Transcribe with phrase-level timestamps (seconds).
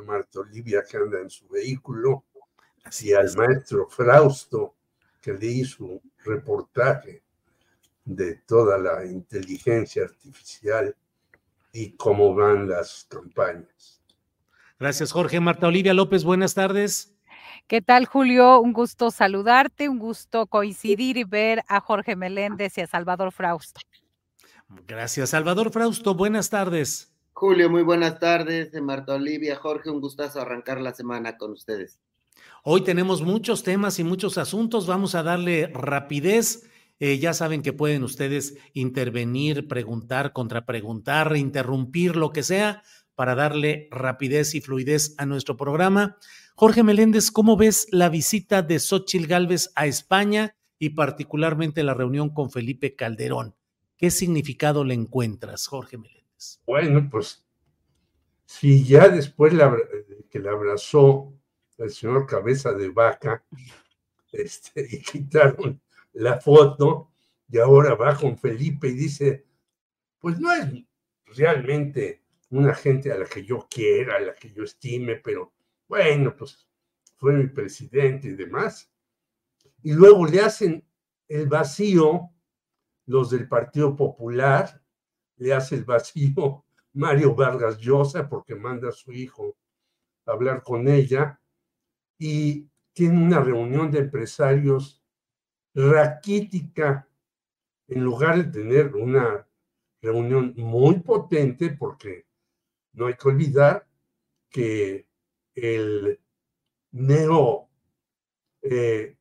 [0.00, 2.24] A Marta Olivia que anda en su vehículo.
[3.00, 4.74] Y al maestro Frausto
[5.20, 7.22] que leí su reportaje
[8.04, 10.96] de toda la inteligencia artificial
[11.72, 14.02] y cómo van las campañas.
[14.78, 15.40] Gracias, Jorge.
[15.40, 17.14] Marta Olivia López, buenas tardes.
[17.66, 18.60] ¿Qué tal, Julio?
[18.60, 23.80] Un gusto saludarte, un gusto coincidir y ver a Jorge Meléndez y a Salvador Frausto.
[24.86, 26.14] Gracias, Salvador Frausto.
[26.14, 27.09] Buenas tardes.
[27.40, 28.70] Julio, muy buenas tardes.
[28.82, 31.98] Marta Olivia, Jorge, un gustazo arrancar la semana con ustedes.
[32.64, 34.86] Hoy tenemos muchos temas y muchos asuntos.
[34.86, 36.68] Vamos a darle rapidez.
[36.98, 42.82] Eh, ya saben que pueden ustedes intervenir, preguntar, contrapreguntar, interrumpir, lo que sea,
[43.14, 46.18] para darle rapidez y fluidez a nuestro programa.
[46.54, 52.34] Jorge Meléndez, ¿cómo ves la visita de Xochil Gálvez a España y particularmente la reunión
[52.34, 53.54] con Felipe Calderón?
[53.96, 56.19] ¿Qué significado le encuentras, Jorge Meléndez?
[56.66, 57.44] Bueno, pues
[58.46, 59.76] si ya después la,
[60.30, 61.32] que le abrazó
[61.78, 63.44] el señor Cabeza de Vaca
[64.32, 65.80] este, y quitaron
[66.12, 67.10] la foto
[67.48, 69.44] y ahora va con Felipe y dice,
[70.18, 70.66] pues no es
[71.36, 75.52] realmente una gente a la que yo quiera, a la que yo estime, pero
[75.88, 76.66] bueno, pues
[77.16, 78.90] fue mi presidente y demás.
[79.82, 80.84] Y luego le hacen
[81.28, 82.30] el vacío
[83.06, 84.82] los del Partido Popular,
[85.40, 89.56] le hace el vacío Mario Vargas Llosa porque manda a su hijo
[90.26, 91.40] a hablar con ella
[92.18, 95.02] y tiene una reunión de empresarios
[95.74, 97.08] raquítica,
[97.88, 99.46] en lugar de tener una
[100.02, 102.26] reunión muy potente, porque
[102.92, 103.86] no hay que olvidar
[104.50, 105.06] que
[105.54, 106.20] el
[106.90, 107.68] neo,
[108.62, 109.16] eh,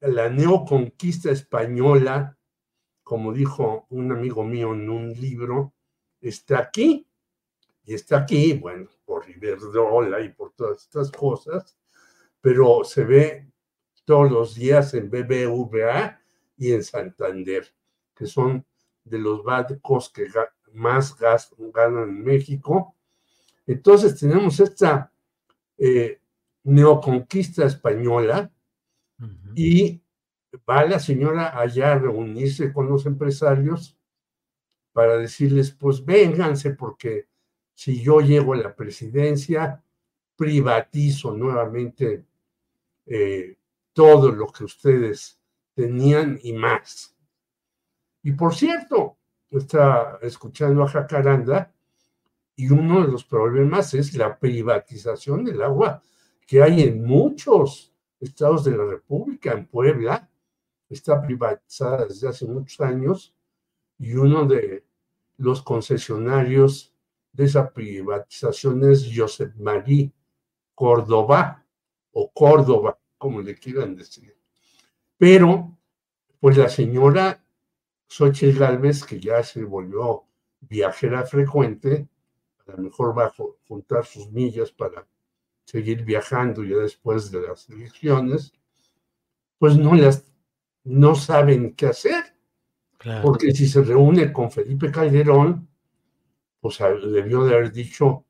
[0.00, 2.36] la neoconquista española,
[3.12, 5.74] como dijo un amigo mío en un libro,
[6.18, 7.06] está aquí,
[7.84, 11.76] y está aquí, bueno, por Riverdrola y por todas estas cosas,
[12.40, 13.52] pero se ve
[14.06, 16.22] todos los días en BBVA
[16.56, 17.66] y en Santander,
[18.14, 18.64] que son
[19.04, 20.28] de los bancos que
[20.72, 22.96] más gas ganan en México.
[23.66, 25.12] Entonces tenemos esta
[25.76, 26.18] eh,
[26.64, 28.50] neoconquista española
[29.54, 30.01] y
[30.68, 33.96] va la señora allá a reunirse con los empresarios
[34.92, 37.28] para decirles, pues vénganse porque
[37.74, 39.82] si yo llego a la presidencia,
[40.36, 42.24] privatizo nuevamente
[43.06, 43.56] eh,
[43.92, 45.38] todo lo que ustedes
[45.74, 47.16] tenían y más.
[48.22, 49.16] Y por cierto,
[49.50, 51.72] está escuchando a Jacaranda
[52.54, 56.02] y uno de los problemas es la privatización del agua
[56.46, 60.28] que hay en muchos estados de la República, en Puebla,
[60.94, 63.34] está privatizada desde hace muchos años
[63.98, 64.84] y uno de
[65.38, 66.94] los concesionarios
[67.32, 70.12] de esa privatización es Josep Marí
[70.74, 71.64] Córdoba
[72.12, 74.36] o Córdoba como le quieran decir.
[75.16, 75.78] Pero,
[76.40, 77.44] pues la señora
[78.08, 80.24] Xochitl Galvez, que ya se volvió
[80.60, 82.08] viajera frecuente,
[82.66, 83.34] a lo mejor va a
[83.68, 85.06] juntar sus millas para
[85.64, 88.52] seguir viajando ya después de las elecciones,
[89.58, 90.31] pues no las
[90.84, 92.34] no saben qué hacer.
[93.22, 95.68] Porque si se reúne con Felipe Calderón,
[96.60, 98.24] pues debió de haber dicho,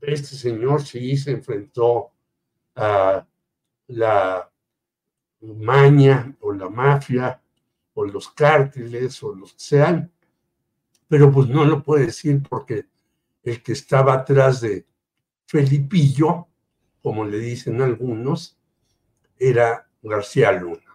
[0.00, 2.10] este señor sí se enfrentó
[2.74, 3.24] a
[3.86, 4.50] la
[5.40, 7.40] maña o la mafia
[7.94, 10.12] o los cárteles o los que sean,
[11.08, 12.86] pero pues no lo puede decir porque
[13.44, 14.86] el que estaba atrás de
[15.46, 16.48] Felipillo,
[17.00, 18.58] como le dicen algunos,
[19.38, 20.85] era García Luna.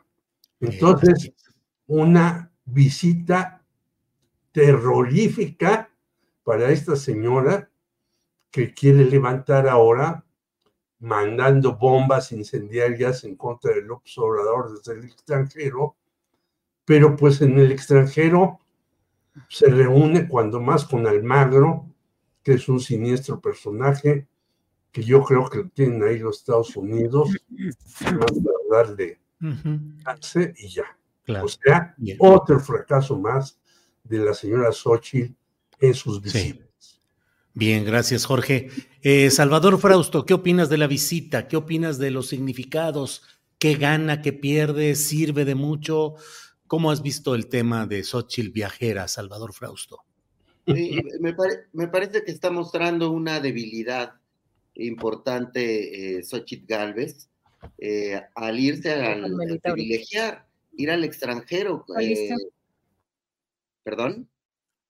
[0.61, 1.33] Entonces,
[1.87, 3.65] una visita
[4.51, 5.89] terrorífica
[6.43, 7.69] para esta señora
[8.51, 10.25] que quiere levantar ahora
[10.99, 15.95] mandando bombas incendiarias en contra del observador desde el extranjero,
[16.85, 18.59] pero pues en el extranjero
[19.49, 21.87] se reúne cuando más con Almagro,
[22.43, 24.27] que es un siniestro personaje
[24.91, 30.97] que yo creo que tienen ahí los Estados Unidos, más para darle y ya.
[31.41, 33.59] O sea, otro fracaso más
[34.03, 35.33] de la señora Xochitl
[35.79, 37.01] en sus visitas.
[37.53, 38.69] Bien, gracias Jorge.
[39.01, 41.47] Eh, Salvador Frausto, ¿qué opinas de la visita?
[41.47, 43.23] ¿Qué opinas de los significados?
[43.59, 44.21] ¿Qué gana?
[44.21, 44.95] ¿Qué pierde?
[44.95, 46.15] ¿Sirve de mucho?
[46.67, 50.05] ¿Cómo has visto el tema de Xochitl viajera, Salvador Frausto?
[50.65, 54.13] me, parece que está mostrando una debilidad
[54.75, 57.29] importante eh, Xochitl Galvez
[57.77, 61.85] eh, al irse al, privilegiar, ir al extranjero.
[61.99, 62.29] Eh,
[63.83, 64.29] ¿Perdón?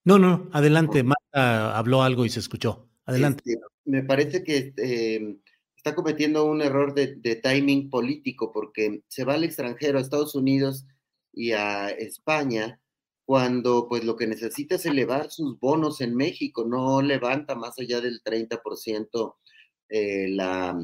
[0.03, 1.03] No, no, adelante.
[1.03, 2.89] Marta habló algo y se escuchó.
[3.05, 3.43] Adelante.
[3.45, 5.39] Este, me parece que em,
[5.75, 10.85] está cometiendo un error de, timing político porque se va al extranjero, a Estados Unidos
[11.33, 12.79] y a España,
[13.25, 18.01] cuando pues lo que necesita es elevar sus bonos en México, no levanta más allá
[18.01, 19.35] del 30%
[19.89, 20.77] eh, la,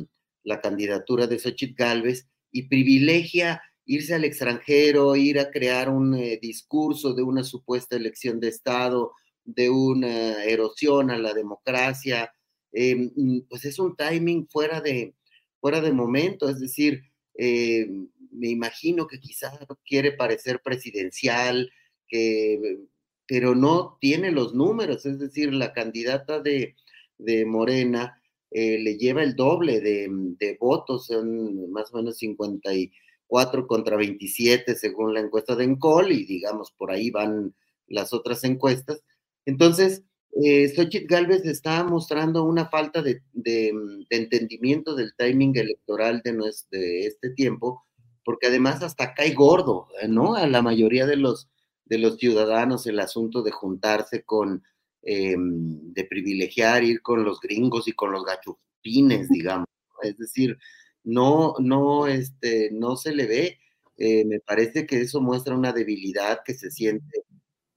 [0.47, 6.39] la, candidatura de Xochitl Galvez y privilegia irse al extranjero, ir a crear un eh,
[6.41, 9.13] discurso de una supuesta elección de Estado,
[9.45, 12.31] de una erosión a la democracia,
[12.73, 15.15] mm, pues es un timing fuera de,
[15.61, 17.01] fuera de momento, es decir,
[17.37, 17.87] eh,
[18.31, 21.71] me imagino que quizás quiere parecer presidencial,
[22.07, 22.79] que,
[23.27, 26.75] pero no tiene los números, es decir, la candidata de,
[27.17, 28.21] de Morena
[28.51, 32.91] le lleva el doble de, de votos, son más o menos 50 y
[33.27, 37.53] 4 contra 27 según la encuesta de Encol y digamos por ahí van
[37.87, 39.01] las otras encuestas.
[39.45, 40.03] Entonces,
[40.43, 43.21] eh, Xochitl Galvez está mostrando una falta de,
[44.09, 46.33] entendimiento del timing electoral de,
[46.71, 47.85] de este tiempo,
[48.23, 50.35] porque además hasta cae gordo, ¿no?
[50.35, 51.49] A la mayoría de los,
[51.85, 54.63] de los ciudadanos el asunto de juntarse con,
[55.01, 59.67] em, de privilegiar, ir con los gringos y con los gachupines, digamos.
[60.03, 60.57] Es decir,
[61.03, 63.59] no, no, este, no se le ve.
[63.97, 67.23] Eh, me parece que eso muestra una debilidad que se siente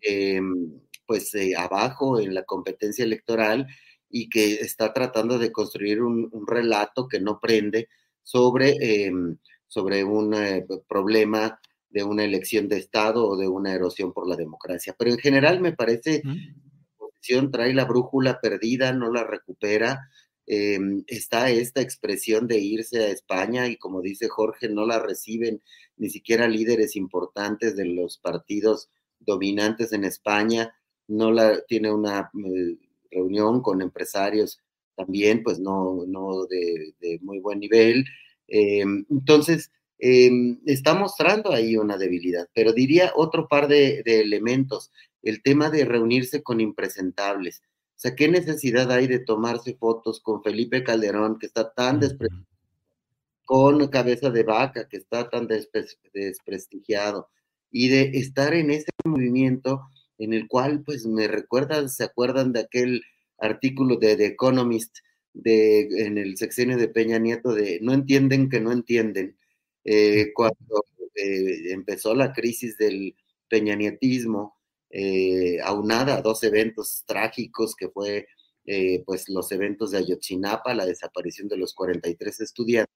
[0.00, 3.66] em, pues eh, abajo en la competencia electoral
[4.08, 7.88] y que está tratando de construir un, relato que no prende
[8.22, 14.12] sobre, em, sobre un eh, problema de una elección de Estado o de una erosión
[14.12, 14.94] por la democracia.
[14.98, 16.22] Pero en general me parece
[17.50, 20.08] trae la brújula perdida, no la recupera,
[20.52, 25.62] Em, está esta expresión de irse a España y como dice Jorge, no la reciben
[25.96, 28.90] ni siquiera líderes importantes de los partidos
[29.20, 30.74] dominantes en España,
[31.06, 32.76] no la tiene una eh,
[33.12, 34.58] reunión con empresarios
[34.96, 38.04] también, pues no, no de, muy buen nivel.
[38.48, 39.70] Em, entonces,
[40.00, 44.90] em, está mostrando ahí una debilidad, pero diría otro par de elementos,
[45.22, 47.62] el tema de reunirse con impresentables.
[47.64, 52.46] O sea, ¿qué necesidad hay de tomarse fotos con Felipe Calderón, que está tan desprestigiado,
[53.44, 57.28] con cabeza de vaca, que está tan desprestigiado,
[57.70, 59.82] y de estar en ese movimiento
[60.18, 63.02] en el cual, pues, me recuerdan, se acuerdan de aquel
[63.38, 64.98] artículo de The Economist
[65.32, 69.36] de, en el sexenio de Peña Nieto de no entienden que no entienden,
[69.84, 70.84] eh, cuando
[71.14, 73.14] eh, empezó la crisis del
[73.48, 74.59] peñanietismo,
[74.90, 78.26] eh, aunada a dos eventos trágicos que fue
[78.66, 82.94] eh, pues los eventos de Ayotzinapa, la desaparición de los 43 estudiantes,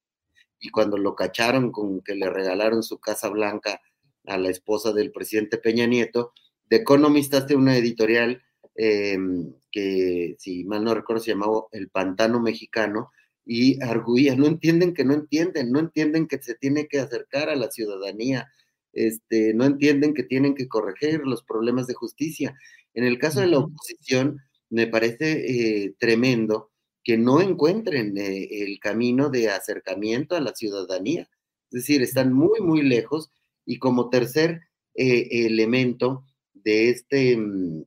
[0.61, 3.81] y cuando lo cacharon con que le regalaron su Casa Blanca
[4.27, 6.33] a la esposa del presidente Peña Nieto,
[6.69, 8.43] The Economist hace una editorial
[8.75, 13.11] em, que, si mal no recuerdo, se llamaba El Pantano Mexicano,
[13.47, 17.57] y arguía, no entienden que no entienden, no entienden que se tiene que acercar a
[17.57, 18.51] la ciudadanía,
[18.95, 22.57] este, no entienden que tienen que corregir los problemas de justicia.
[22.95, 26.71] En el caso de la oposición, me parece eh, tremendo
[27.03, 31.29] que no encuentren eh, el camino de acercamiento a la ciudadanía.
[31.71, 33.31] Es decir, están muy, muy lejos.
[33.67, 34.61] Y como tercer
[34.95, 37.85] eh, elemento de este mm,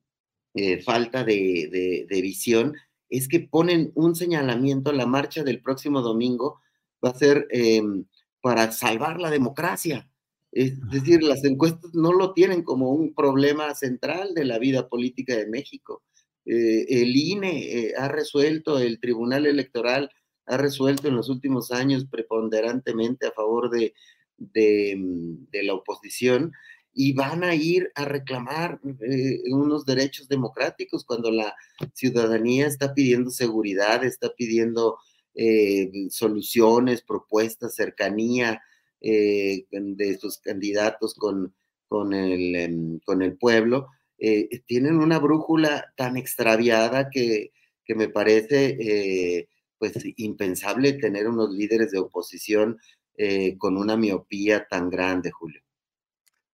[0.83, 2.73] falta de, de, visión,
[3.09, 6.59] es que ponen un señalamiento, la marcha del próximo domingo
[7.03, 8.05] va a ser em,
[8.41, 10.09] para salvar la democracia
[10.51, 15.35] Es decir, las encuestas no lo tienen como un problema central de la vida política
[15.35, 16.03] de México.
[16.45, 20.09] Eh, el INE eh, ha resuelto, el Tribunal Electoral
[20.45, 23.93] ha resuelto en los últimos años preponderantemente a favor de,
[24.37, 26.53] de, la oposición
[26.93, 31.53] y van a ir a reclamar eh, unos derechos democráticos cuando la
[31.93, 34.97] ciudadanía está pidiendo seguridad, está pidiendo
[36.09, 38.59] soluciones, propuestas, cercanía
[38.99, 41.53] de sus candidatos con,
[41.87, 43.89] con, el, em, con el pueblo
[44.19, 47.51] eh, tienen una brújula tan extraviada que,
[47.85, 52.77] que me parece eh, pues impensable tener unos líderes de oposición
[53.15, 55.61] eh, con una miopía tan grande, Julio.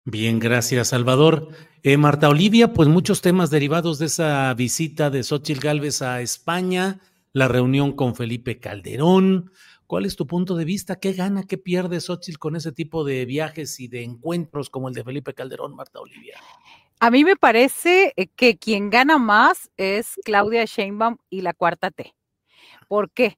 [0.06, 1.50] Bien, gracias, Salvador.
[1.98, 7.00] Marta Olivia, pues muchos temas derivados de esa visita de Xochitl Gálvez a España,
[7.32, 9.52] la reunión con Felipe Calderón.
[9.88, 11.00] ¿Cuál es tu punto de vista?
[11.00, 14.94] ¿Qué gana, qué pierde Xochitl con ese tipo de viajes y de encuentros como el
[14.94, 16.38] de Felipe Calderón, Marta Olivia?
[17.00, 21.90] A mí me parece eh, que quien gana más es Claudia Sheinbaum y la cuarta
[21.90, 22.14] T.
[22.90, 23.38] ¿Por qué?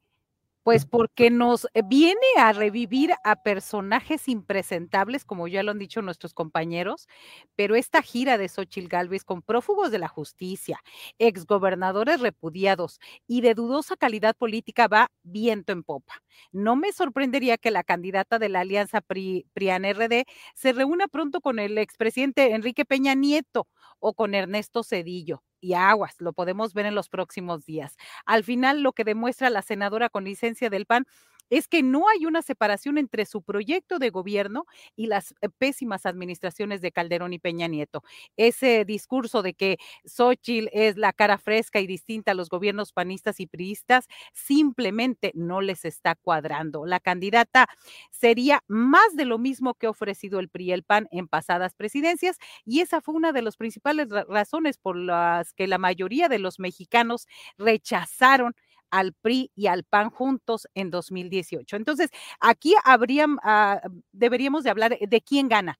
[0.69, 6.03] Pues porque nos eh, viene a revivir a personajes impresentables, como ya lo han dicho
[6.03, 7.07] nuestros compañeros,
[7.55, 10.79] pero esta gira de Xochil Gálvez con prófugos de la justicia,
[11.17, 16.21] exgobernadores repudiados y de dudosa calidad política va viento en popa.
[16.51, 21.79] No me sorprendería que la candidata de la alianza PRIAN-RD se reúna pronto con el
[21.79, 27.09] expresidente Enrique Peña Nieto o con Ernesto Cedillo y aguas, lo podemos ver en los
[27.09, 27.95] próximos días.
[28.25, 31.05] Al final, lo que demuestra la senadora con licencia del PAN
[31.50, 34.65] es que no hay una separación entre su proyecto de gobierno
[34.96, 38.03] y las eh, pésimas administraciones de Calderón y Peña Nieto.
[38.38, 43.39] Ese discurso de que Xochitl es la cara fresca y distinta a los gobiernos panistas
[43.39, 46.86] y priistas simplemente no les está cuadrando.
[46.86, 47.68] La candidata
[48.12, 51.74] sería más de lo mismo que ha ofrecido el PRI y el PAN en pasadas
[51.74, 56.39] presidencias y esa fue una de las principales razones por las que la mayoría de
[56.39, 57.27] los mexicanos
[57.58, 58.56] rechazaron
[58.91, 61.75] al PRI y al PAN juntos en 2018.
[61.77, 63.81] Entonces, aquí habrían, ah,
[64.12, 65.79] deberíamos de hablar de quién gana.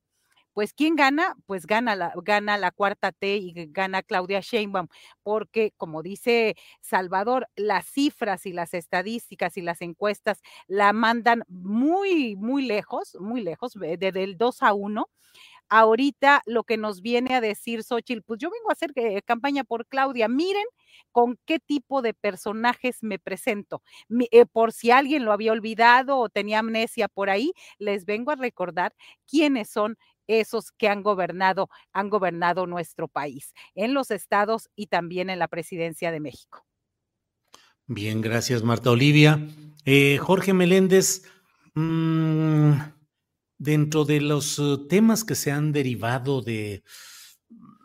[0.54, 4.88] Pues quién gana, pues gana la, gana la cuarta T y gana Claudia Sheinbaum,
[5.24, 12.36] porque como dice Salvador, las cifras y las estadísticas y las encuestas la mandan muy,
[12.36, 15.08] muy lejos, muy lejos, desde el 2 a 1
[15.70, 19.64] ahorita lo que nos viene a decir Xochitl, pues yo vengo a hacer eh, campaña
[19.64, 20.66] por Claudia, miren
[21.12, 23.82] con qué tipo de personajes me presento.
[24.32, 28.36] Eh, por si alguien lo había olvidado o tenía amnesia por ahí, les vengo a
[28.36, 28.94] recordar
[29.28, 29.98] quiénes son
[30.28, 35.48] esos que han gobernado, han gobernado nuestro país en los estados y también en la
[35.48, 36.66] presidencia de México.
[37.88, 39.40] Bien, gracias Marta Olivia.
[39.86, 41.24] Eh, Jorge Meléndez,
[41.74, 42.99] mmm
[43.60, 46.84] dentro de los eh, temas que se han derivado de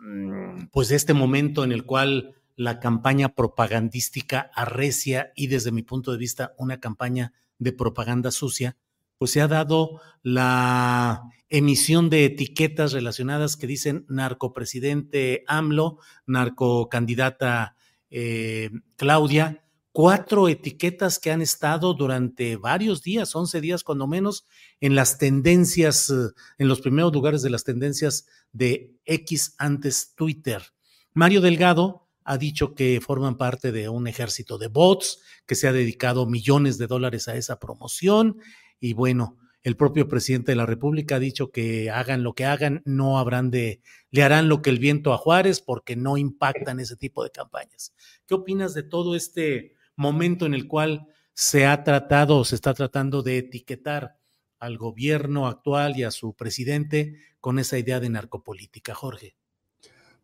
[0.00, 6.12] mm, pues este momento en el cual la campaña propagandística arrecia y desde mi punto
[6.12, 8.76] de vista una campaña de propaganda sucia,
[9.18, 17.76] pues se ha dado la emisión de etiquetas relacionadas que dicen narcopresidente AMLO, narcocandidata
[18.10, 19.63] eh, Claudia,
[19.94, 24.44] cuatro etiquetas que han estado durante varios días, 11 días cuando menos,
[24.80, 30.62] en las tendencias, eh, en los primeros lugares de las tendencias de X antes Twitter.
[31.12, 35.72] Mario Delgado ha dicho que forman parte de un ejército de bots, que se ha
[35.72, 38.38] dedicado millones de dólares a esa promoción
[38.80, 42.82] y bueno, el propio presidente de la República ha dicho que hagan lo que hagan,
[42.84, 46.96] no habrán de, le harán lo que el viento a Juárez porque no impactan ese
[46.96, 47.94] tipo de campañas.
[48.26, 52.74] ¿Qué opinas de todo este momento en el cual se ha tratado o se está
[52.74, 54.16] tratando de etiquetar
[54.58, 59.36] al gobierno actual y a su presidente con esa idea de narcopolítica, Jorge.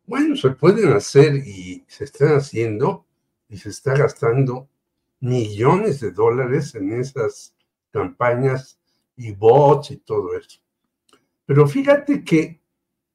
[0.06, 3.06] Bueno, se pueden hacer y se están haciendo
[3.48, 4.68] y se está gastando
[5.20, 7.54] millones de dólares en esas
[7.90, 8.80] campañas
[9.16, 10.60] y bots y todo eso.
[11.44, 12.60] Pero fíjate que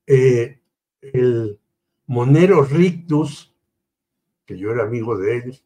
[0.05, 0.59] eh,
[1.01, 1.59] el
[2.05, 3.53] monero Rictus,
[4.45, 5.61] que yo era amigo de él,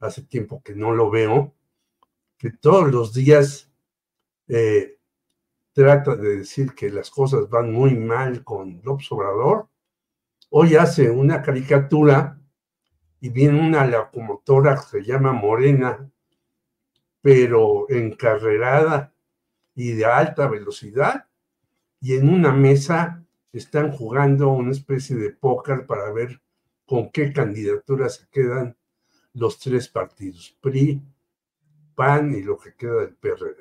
[0.00, 1.54] hace tiempo que no lo veo,
[2.36, 3.70] que todos los días
[4.46, 4.98] eh,
[5.72, 9.68] trata de decir que las cosas van muy mal con López Obrador.
[10.50, 12.40] Hoy hace una caricatura
[13.20, 16.10] y viene una locomotora que se llama Morena,
[17.20, 19.12] pero encarrerada
[19.74, 21.26] y de alta velocidad,
[22.00, 26.40] y en una mesa están jugando una especie de póker para ver
[26.86, 28.76] con qué candidaturas se quedan
[29.34, 31.02] los tres partidos, PRI,
[31.94, 33.56] PAN y lo que queda del PRD.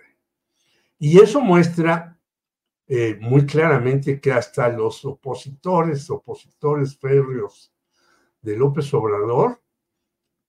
[1.00, 2.20] Y eso muestra
[2.88, 7.74] eh, muy claramente que hasta los opositores, opositores férreos
[8.42, 9.62] de López Obrador,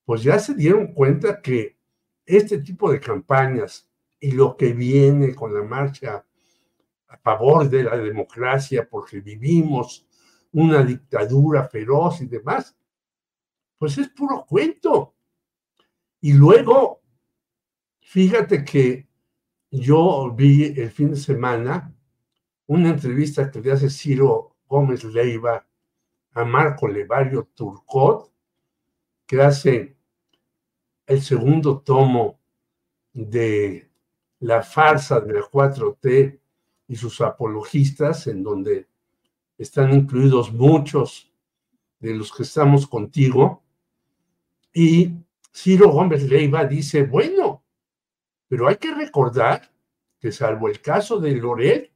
[0.05, 1.77] pues ya se dieron cuenta que
[2.25, 6.25] este tipo de campañas y lo que viene con la marcha
[7.09, 10.07] a favor de la democracia, porque vivimos
[10.53, 12.78] una dictadura feroz y demás,
[13.79, 15.15] pues es puro cuento.
[16.21, 17.01] Y luego,
[18.01, 19.09] fíjate que
[19.71, 21.95] yo vi el fin de semana
[22.67, 25.67] una entrevista que le hace Ciro Gómez Leiva
[26.33, 28.31] a Marco Levario Turcot,
[29.27, 29.97] que hace
[31.07, 32.39] el segundo tomo
[33.13, 33.91] de
[34.41, 36.41] la farsa de la 4T
[36.89, 38.89] y sus apologistas, en donde
[39.57, 41.33] están incluidos muchos
[41.99, 43.65] de los que estamos contigo.
[44.81, 45.13] Y
[45.53, 47.65] Ciro Gómez Leiva dice, bueno,
[48.47, 49.73] pero hay que recordar
[50.21, 51.91] que salvo el caso de Loret,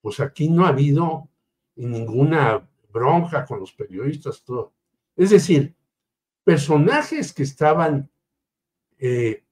[0.00, 1.28] pues aquí no ha habido
[1.74, 4.74] ninguna bronca con los periodistas, todo.
[5.16, 5.74] Es decir,
[6.44, 8.08] personajes que estaban
[8.96, 9.42] eh,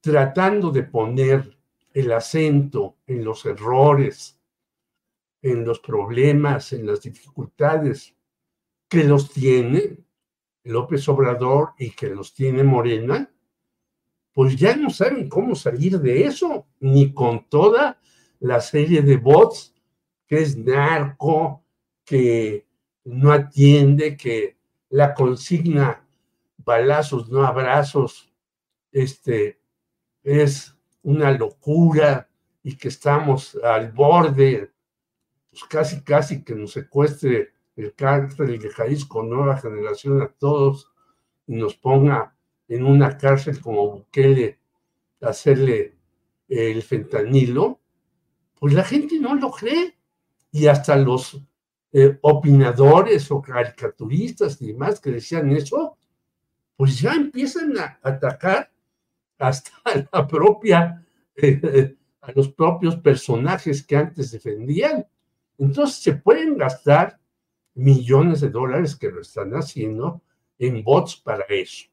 [0.00, 1.58] tratando de poner
[1.94, 4.38] el acento en los errores,
[5.42, 8.14] en los problemas, en las dificultades
[8.88, 10.05] que los tiene
[10.66, 13.30] López Obrador y que los tiene Morena,
[14.32, 17.98] pues ya no saben cómo salir de eso, ni con toda
[18.40, 19.74] la serie de bots
[20.26, 21.64] que es narco,
[22.04, 22.66] que
[23.04, 24.56] no atiende, que
[24.90, 26.04] la consigna
[26.58, 28.30] balazos, no abrazos,
[28.92, 29.60] este,
[30.22, 32.28] es una locura
[32.62, 34.72] y que estamos al borde,
[35.50, 40.90] pues casi, casi que nos secuestre el cárcel de Jalisco Nueva Generación a todos
[41.46, 42.34] y nos ponga
[42.68, 44.58] en una cárcel como Bukele
[45.20, 45.96] hacerle
[46.48, 47.80] el fentanilo,
[48.58, 49.96] pues la gente no lo cree.
[50.50, 51.40] Y hasta los
[51.92, 55.98] eh, opinadores o caricaturistas y demás que decían eso,
[56.76, 58.70] pues ya empiezan a atacar
[59.38, 59.70] hasta
[60.12, 61.04] la propia,
[61.36, 65.06] eh, a los propios personajes que antes defendían.
[65.58, 67.18] Entonces se pueden gastar
[67.76, 70.22] millones de dólares que lo están haciendo
[70.58, 71.86] en bots para eso.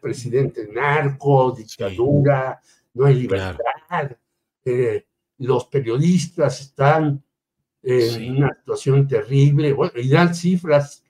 [0.00, 2.60] presidente narco, dictadura,
[2.94, 4.12] no hay libertad,
[5.38, 7.22] los periodistas están
[7.82, 11.04] en una situación terrible, y dan cifras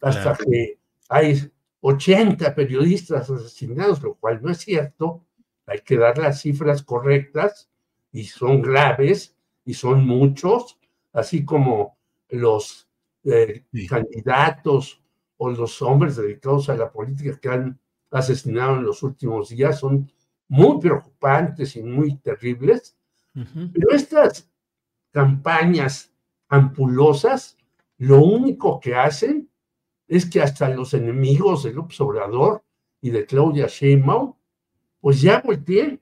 [0.00, 5.24] hasta que hay 80 periodistas asesinados, lo cual no es cierto,
[5.66, 7.68] hay que dar las cifras correctas
[8.12, 10.78] y son graves y son muchos,
[11.12, 11.98] así como
[12.28, 12.88] los
[13.24, 15.02] eh, candidatos
[15.36, 17.80] o los hombres dedicados a la política que han
[18.10, 20.10] asesinado en los últimos días son
[20.48, 22.96] muy preocupantes y muy terribles,
[23.32, 24.50] pero estas
[25.10, 26.12] campañas
[26.48, 27.56] ampulosas,
[27.96, 29.48] lo único que hacen
[30.06, 32.62] es que hasta los enemigos del Obrador
[33.00, 34.34] y de Claudia Sheinbaum,
[35.00, 36.00] pues ya volteen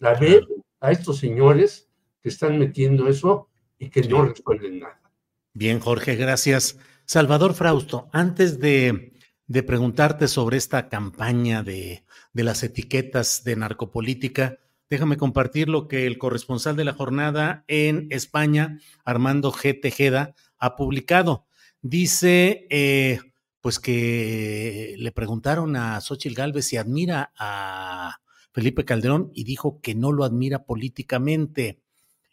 [0.00, 0.46] a ver
[0.80, 1.90] a estos señores
[2.22, 4.99] que están metiendo eso y que no resuelven nada.
[5.60, 6.78] Bien, Jorge, gracias.
[7.04, 9.12] Salvador Frausto, antes de,
[9.66, 16.76] preguntarte sobre esta campaña de, las etiquetas de narcopolítica, Déjame compartir lo que el corresponsal
[16.76, 19.78] de la jornada en España, Armando G.
[19.78, 21.44] Tejeda, ha publicado.
[21.82, 23.20] Dice, eh,
[23.60, 28.16] pues que le preguntaron a Xochitl Gálvez si admira a
[28.52, 31.82] Felipe Calderón y dijo que no lo admira políticamente.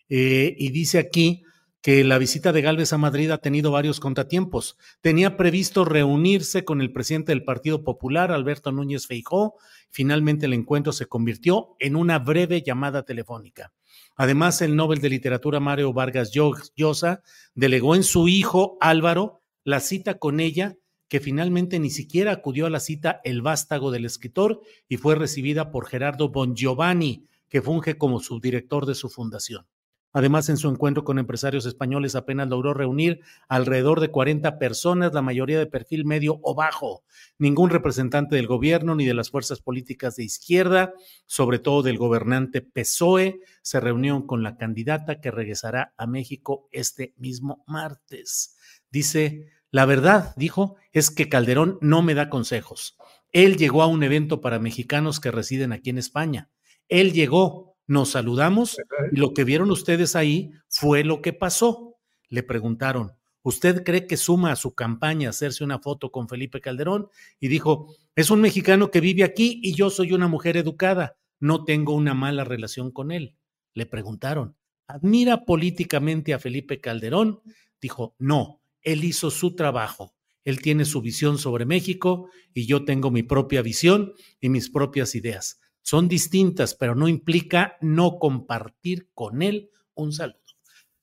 [0.07, 1.43] Eh, y dice aquí
[1.87, 4.77] que la visita de Gálvez a Madrid ha tenido varios contratiempos.
[4.99, 9.55] Tenía previsto reunirse con el presidente del Partido Popular, Alberto Núñez Feijó.
[9.89, 13.71] Finalmente el encuentro se convirtió en una breve llamada telefónica.
[14.17, 16.33] Además, el Nobel de Literatura Mario Vargas
[16.75, 17.23] Llosa
[17.55, 20.75] delegó en su hijo Álvaro la cita con ella,
[21.07, 25.71] que finalmente ni siquiera acudió a la cita el vástago del escritor y fue recibida
[25.71, 29.65] por Gerardo Bongiovanni, que funge como subdirector de su fundación.
[30.13, 35.21] Además, en su encuentro con empresarios españoles apenas logró reunir alrededor de 40 personas, la
[35.21, 37.03] mayoría de perfil medio o bajo.
[37.37, 40.93] Ningún representante del gobierno ni de las fuerzas políticas de izquierda,
[41.25, 47.13] sobre todo del gobernante PSOE, se reunió con la candidata que regresará a México este
[47.17, 48.57] mismo martes.
[48.89, 52.97] Dice, la verdad, dijo, es que Calderón no me da consejos.
[53.33, 56.49] Él llegó a un evento para mexicanos que residen aquí en España.
[56.87, 58.77] Él llegó, nos saludamos
[59.11, 61.95] y lo que vieron ustedes ahí fue lo que pasó.
[62.29, 67.07] Le preguntaron, ¿usted cree que suma a su campaña hacerse una foto con Felipe Calderón?
[67.39, 71.63] Y dijo, es un mexicano que vive aquí y yo soy una mujer educada, no
[71.63, 73.35] tengo una mala relación con él.
[73.73, 77.41] Le preguntaron, admira políticamente a Felipe Calderón,
[77.79, 83.11] dijo, no, él hizo su trabajo, él tiene su visión sobre México y yo tengo
[83.11, 85.59] mi propia visión y mis propias ideas.
[85.87, 90.41] Son distintas, pero no implica no compartir con él un saludo.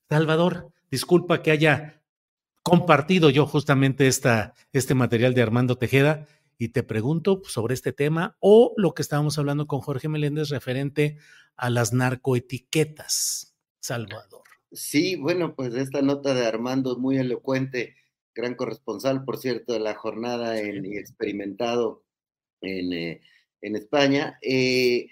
[0.07, 2.03] Salvador, disculpa que haya
[2.61, 6.27] compartido yo justamente esta, este material de Armando Tejeda
[6.59, 11.17] y te pregunto sobre este tema o lo que estábamos hablando con Jorge Meléndez referente
[11.55, 14.43] a las narcoetiquetas, Salvador.
[14.71, 17.95] Sí, bueno, pues esta nota de Armando muy elocuente,
[18.35, 22.03] gran corresponsal, por cierto, de la jornada en, y experimentado
[22.61, 23.21] en, eh,
[23.65, 24.37] en España.
[24.41, 25.07] Eh,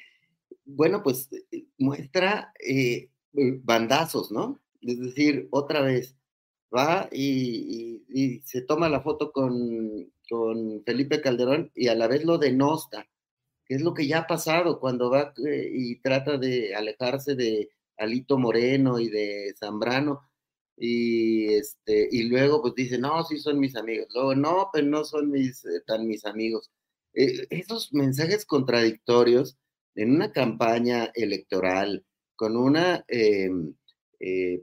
[0.66, 2.54] bueno, pues eh, muestra
[3.64, 4.62] bandazos, ¿no?
[4.82, 6.16] Es decir, otra vez
[6.76, 10.12] va y, se toma la foto con,
[10.86, 13.08] Felipe Calderón y a la vez lo denosta,
[13.66, 17.70] que es lo que ya ha pasado cuando va eh, y trata de alejarse de
[17.98, 20.28] Alito Moreno y de Zambrano
[20.76, 25.30] y este luego pues dice no sí son mis amigos luego no pero no son
[25.30, 26.72] mis eh, tan mis amigos
[27.14, 29.58] eh, esos mensajes contradictorios
[29.96, 33.74] en una campaña electoral con una em,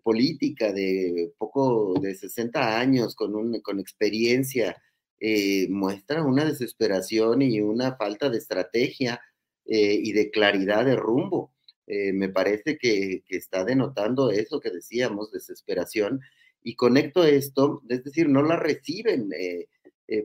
[0.02, 4.74] política de poco de 60 años con un, con experiencia
[5.22, 9.20] eh, muestra una desesperación y una falta de estrategia
[9.66, 11.52] eh, y de claridad de rumbo.
[11.86, 16.20] Eh, me parece que, está denotando eso que decíamos, desesperación,
[16.62, 19.30] y conecto esto, es decir, no la reciben.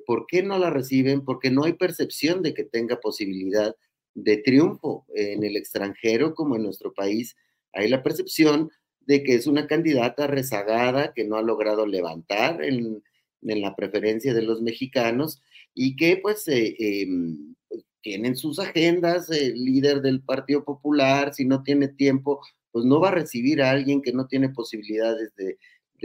[0.05, 1.23] ¿Por qué no la reciben?
[1.23, 3.75] Porque no hay percepción de que tenga posibilidad
[4.15, 7.35] de triunfo en el extranjero como en nuestro país.
[7.73, 8.71] Hay la percepción
[9.01, 13.03] de que es una candidata rezagada que no ha logrado levantar en,
[13.41, 15.43] la preferencia de los mexicanos
[15.75, 17.53] y que pues eh, em,
[18.01, 23.09] tienen sus agendas, el líder del Partido Popular, si no tiene tiempo, pues no va
[23.09, 25.57] a recibir a alguien que no tiene posibilidades de,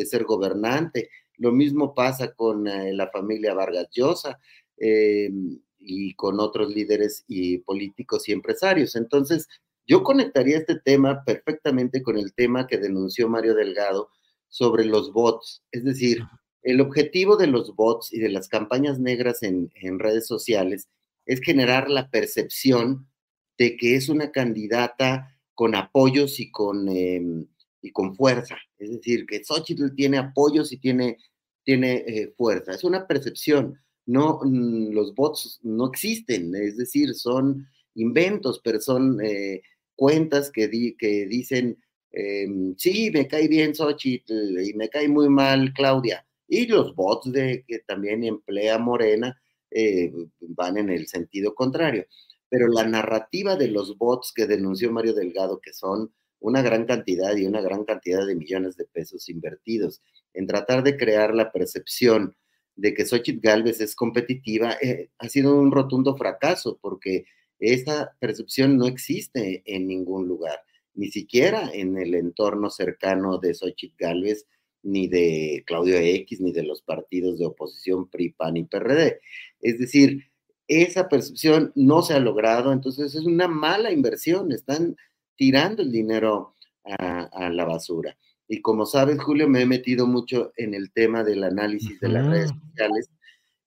[0.06, 1.10] ser gobernante.
[1.40, 4.38] Lo mismo pasa con eh, la familia Vargas Llosa
[4.76, 8.94] em, y con otros líderes y políticos y empresarios.
[8.94, 9.48] Entonces,
[9.87, 14.11] yo conectaría este tema perfectamente con el tema que denunció Mario Delgado
[14.48, 16.22] sobre los bots, es decir,
[16.62, 20.90] el objetivo de los bots y de las campañas negras en, redes sociales
[21.24, 23.09] es generar la percepción
[23.57, 27.46] de que es una candidata con apoyos y con, em,
[27.81, 28.59] y con fuerza.
[28.79, 31.18] Es decir, que Xochitl tiene apoyos y tiene,
[31.64, 32.72] tiene eh, fuerza.
[32.72, 33.78] Es una percepción.
[34.06, 39.62] No, mm, los bots no existen, es decir, son inventos, pero son eh,
[39.96, 40.68] cuentas que,
[40.98, 41.78] que dicen,
[42.12, 47.32] em, sí, me cae bien Xochitl y me cae muy mal Claudia y los bots
[47.32, 52.06] de, que también emplea Morena eh, van en el sentido contrario.
[52.48, 57.37] Pero la narrativa de los bots que denunció Mario Delgado, que son una gran cantidad
[57.37, 60.03] y una gran cantidad de millones de pesos invertidos
[60.35, 62.35] en tratar de crear la percepción
[62.76, 67.26] de que Xochitl Galvez es competitiva, eh, ha sido un rotundo fracaso porque
[67.59, 70.61] esa percepción no existe en ningún lugar,
[70.94, 74.46] ni siquiera en el entorno cercano de Xochitl Galvez
[74.83, 79.20] ni de Claudio X, ni de los partidos de oposición PRI, PAN y PRD.
[79.61, 80.31] Es decir,
[80.68, 84.96] esa percepción no se ha logrado, entonces es una mala inversión, están
[85.40, 88.14] tirando el dinero a, la basura.
[88.46, 92.26] Y como sabes, Julio, me he metido mucho en el tema del análisis de las
[92.26, 93.09] redes sociales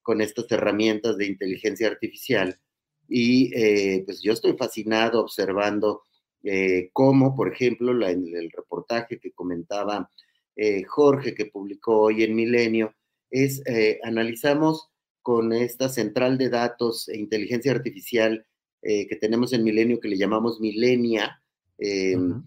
[0.00, 2.60] con estas herramientas de inteligencia artificial.
[3.08, 6.04] Y eh, pues yo estoy fascinado observando
[6.44, 10.08] eh, cómo, por ejemplo, en el reportaje que comentaba
[10.54, 12.94] eh, Jorge, que publicó hoy en Milenio,
[13.30, 14.90] es eh, analizamos
[15.22, 18.46] con esta central de datos e inteligencia artificial
[18.86, 21.40] que tenemos en Milenio, que le llamamos Milenia,
[21.78, 22.42] em,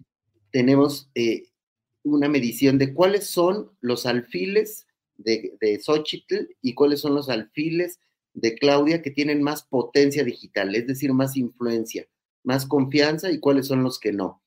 [0.52, 1.12] tenemos
[2.04, 4.88] una medición de cuáles son los alfiles
[5.18, 8.00] de, de Xochitl y cuáles son los alfiles
[8.34, 12.08] de Claudia que tienen más potencia digital, es decir, más influencia,
[12.44, 14.42] más confianza y cuáles son los que no.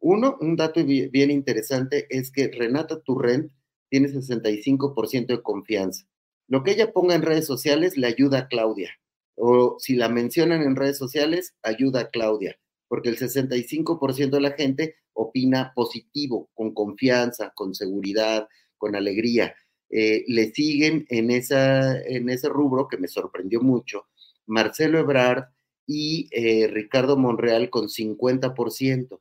[0.00, 3.50] Uno, un dato bien interesante es que Renata Turrent
[3.90, 6.06] tiene 65% de confianza.
[6.46, 8.90] Lo que ella ponga en redes sociales le ayuda a Claudia.
[9.34, 12.58] O si la mencionan en redes sociales, ayuda a Claudia.
[12.88, 18.48] Porque el 65% de la gente opina positivo, con confianza, con seguridad,
[18.78, 19.54] con alegría.
[19.90, 24.06] Eh, le siguen en, en ese rubro que me sorprendió mucho
[24.46, 25.44] Marcelo Ebrard
[25.86, 29.20] y eh, Ricardo Monreal con 50%.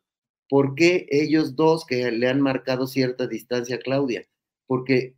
[0.49, 4.27] ¿Por qué ellos dos que le han marcado cierta distancia a Claudia?
[4.65, 5.15] Porque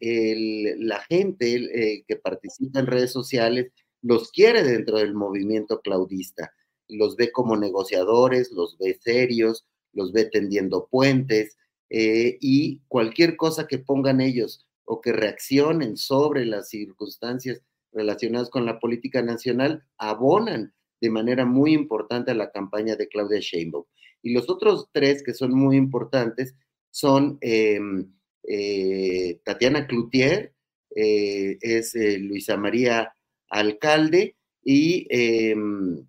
[0.79, 6.53] la gente eh, que participa en redes sociales los quiere dentro del movimiento claudista,
[6.89, 11.57] los ve como negociadores, los ve serios, los ve tendiendo puentes
[11.89, 18.65] eh, y cualquier cosa que pongan ellos o que reaccionen sobre las circunstancias relacionadas con
[18.65, 23.85] la política nacional abonan de manera muy importante a la campaña de Claudia Sheinbaum.
[24.21, 26.55] Y los otros tres que son muy importantes
[26.91, 28.11] son em,
[28.43, 30.53] eh, Tatiana Cloutier,
[30.95, 33.13] eh, es Luisa María
[33.49, 36.05] Alcalde y, em,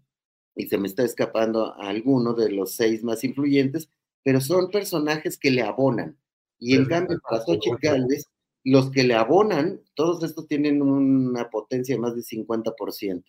[0.61, 3.89] y se me está escapando alguno de los seis más influyentes,
[4.23, 6.19] pero son personajes que le abonan.
[6.59, 8.27] Y en cambio, para Xochitl Gálvez,
[8.65, 13.25] los que le abonan, todos estos tienen una potencia de más de 50%.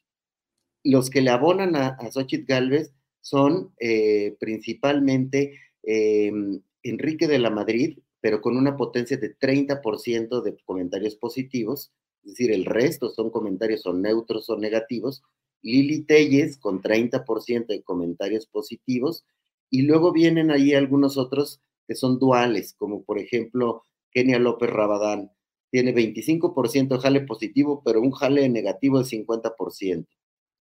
[0.84, 7.50] Los que le abonan a, a Xochitl Gálvez son eh, principalmente em, Enrique de la
[7.50, 13.30] Madrid, pero con una potencia de 30% de comentarios positivos, es decir, el resto son
[13.32, 15.24] comentarios o neutros o negativos.
[15.62, 19.26] Lili Telles con 30% de comentarios positivos,
[19.70, 25.32] y luego vienen ahí algunos otros que son duales, como por ejemplo Kenia López Rabadán.
[25.72, 30.08] Tiene 25% jale positivo, pero un jale negativo de 50%.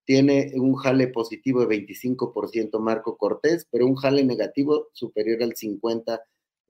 [0.06, 6.20] Tiene un jale positivo de 25% Marco Cortés, pero un jale negativo superior al 50%.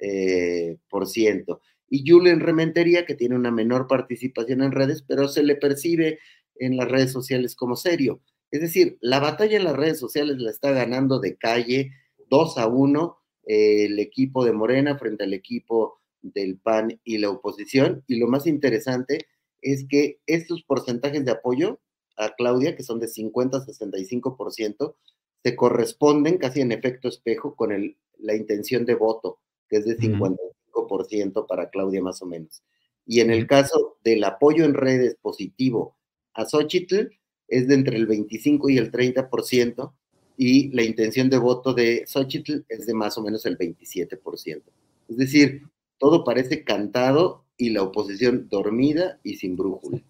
[0.02, 1.60] Eh, por ciento.
[1.89, 6.20] Y Julen Rementería, que tiene una menor participación en redes, pero se le percibe
[6.60, 8.22] en las redes sociales como serio.
[8.52, 11.91] Es decir, la batalla en las redes sociales la está ganando de calle
[12.30, 17.30] 2 a 1 eh, el equipo de Morena frente al equipo del PAN y la
[17.30, 18.04] oposición.
[18.08, 19.28] Y lo más interesante
[19.62, 21.80] es que estos porcentajes de apoyo
[22.17, 24.95] a Claudia, que son de 50 a 65%,
[25.43, 29.98] se corresponden casi en efecto espejo con el, la intención de voto, que es de
[29.98, 32.63] 55% para Claudia más o menos.
[33.06, 35.98] Y en el caso del apoyo en redes positivo
[36.39, 37.10] a Xochitl,
[37.47, 39.93] es de entre el 25 y el 30%,
[40.38, 44.62] y la intención de voto de Xochitl es de más o menos el 27%.
[45.10, 45.63] Es decir,
[45.97, 50.02] todo parece cantado y la oposición dormida y sin brújula.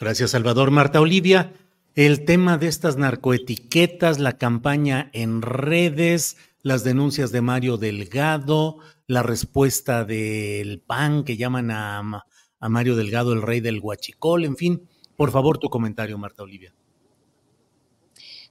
[0.00, 0.70] Gracias, Salvador.
[0.70, 1.52] Marta Olivia,
[1.94, 9.22] el tema de estas narcoetiquetas, la campaña en redes, las denuncias de Mario Delgado, la
[9.22, 12.24] respuesta del PAN que llaman a,
[12.60, 14.88] Mario Delgado el rey del huachicol, en fin.
[15.18, 16.72] Por favor, tu comentario, Marta Olivia.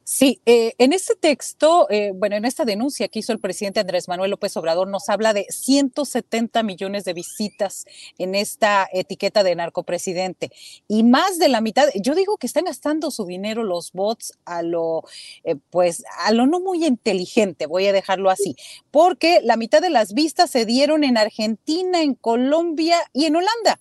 [0.04, 4.10] Sí, eh, en este texto, eh, bueno, en esta denuncia que hizo el presidente Andrés
[4.10, 7.86] Manuel López Obrador, nos habla de 170 millones de visitas
[8.18, 10.52] en esta etiqueta de narcopresidente
[10.90, 14.62] y más de la mitad, yo digo que están gastando su dinero los bots a
[14.62, 15.04] lo,
[15.46, 18.58] eh, pues, a lo no muy inteligente, voy a dejarlo así,
[18.92, 23.80] porque la mitad de las vistas se dieron en Argentina, en Colombia y en Holanda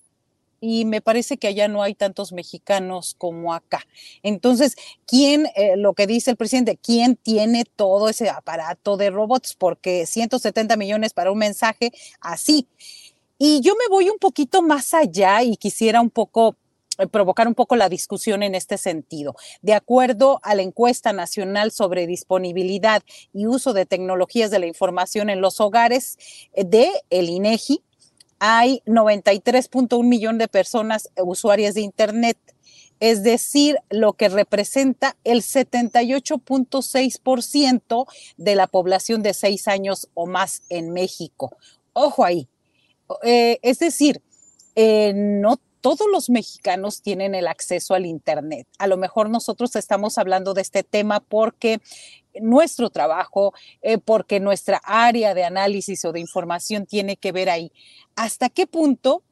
[0.68, 3.86] y me parece que allá no hay tantos mexicanos como acá.
[4.24, 4.74] Entonces,
[5.06, 9.54] ¿quién, eh, lo que dice el presidente, quién tiene todo ese aparato de robots?
[9.54, 12.66] Porque 170 millones para un mensaje así.
[13.38, 16.56] Y yo me voy un poquito más allá y quisiera un poco
[16.98, 19.36] eh, provocar un poco la discusión en este sentido.
[19.62, 25.30] De acuerdo a la encuesta nacional sobre disponibilidad y uso de tecnologías de la información
[25.30, 26.18] en los hogares
[26.54, 27.84] eh, de el INEGI,
[28.38, 32.38] hay 93.1 millón de personas usuarias de Internet,
[33.00, 40.62] es decir, lo que representa el 78.6% de la población de seis años o más
[40.70, 41.54] en México.
[41.92, 42.48] Ojo ahí.
[43.22, 44.20] Eh, es decir,
[44.74, 48.66] eh, no todos los mexicanos tienen el acceso al Internet.
[48.80, 51.78] A lo mejor nosotros estamos hablando de este tema porque
[52.40, 57.70] nuestro trabajo, eh, porque nuestra área de análisis o de información tiene que ver ahí.
[58.16, 59.22] ¿Hasta qué punto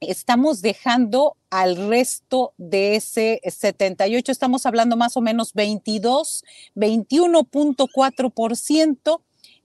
[0.00, 4.32] estamos dejando al resto de ese 78?
[4.32, 6.44] Estamos hablando más o menos 22,
[6.76, 9.20] 21.4%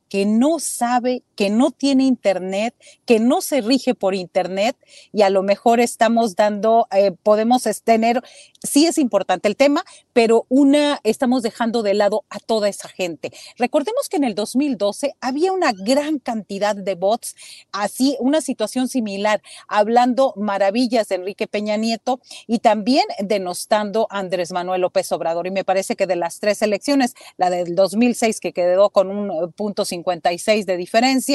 [0.09, 2.75] que no sabe, que no tiene internet,
[3.05, 4.75] que no se rige por internet
[5.13, 8.21] y a lo mejor estamos dando, eh, podemos tener,
[8.61, 13.31] sí es importante el tema, pero una, estamos dejando de lado a toda esa gente.
[13.57, 17.37] Recordemos que en el 2012 había una gran cantidad de bots,
[17.71, 24.51] así, una situación similar, hablando maravillas de Enrique Peña Nieto y también denostando a Andrés
[24.51, 25.47] Manuel López Obrador.
[25.47, 29.31] Y me parece que de las tres elecciones, la del 2006 que quedó con un
[29.31, 31.28] eh, punto 56 de diferencia,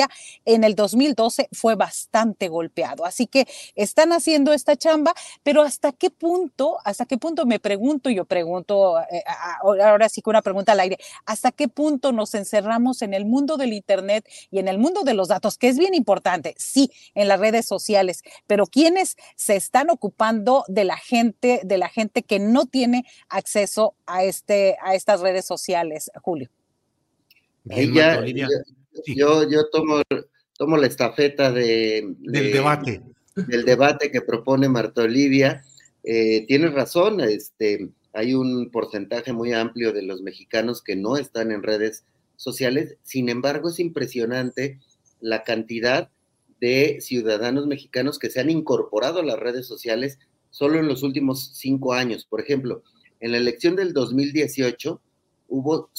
[0.44, 3.04] en el 2012 fue bastante golpeado.
[3.04, 8.10] Así que están haciendo esta chamba, pero ¿hasta qué punto, hasta qué punto me pregunto,
[8.10, 9.22] yo pregunto, eh,
[9.62, 13.56] ahora sí que una pregunta al aire, ¿hasta qué punto nos encerramos en el mundo
[13.56, 17.28] del Internet y en el mundo de los datos, que es bien importante, sí, en
[17.28, 22.38] las redes sociales, pero ¿quiénes se están ocupando de la gente, de la gente que
[22.38, 26.48] no tiene acceso a, este, a estas redes sociales, Julio?
[29.06, 30.02] Yo, yo, tomo,
[30.56, 33.02] tomo la estafeta de, del debate.
[33.34, 35.64] Del debate que propone Marta Olivia.
[36.04, 41.50] Eh, tienes razón, este, hay un porcentaje muy amplio de los mexicanos que no están
[41.50, 42.04] en redes
[42.36, 44.80] sociales, sin embargo es impresionante
[45.20, 46.10] la cantidad
[46.60, 50.18] de ciudadanos mexicanos que se han incorporado a las redes sociales
[50.50, 52.24] solo en los últimos cinco años.
[52.24, 52.82] Por ejemplo,
[53.20, 55.00] en la elección del 2018
[55.48, 55.90] hubo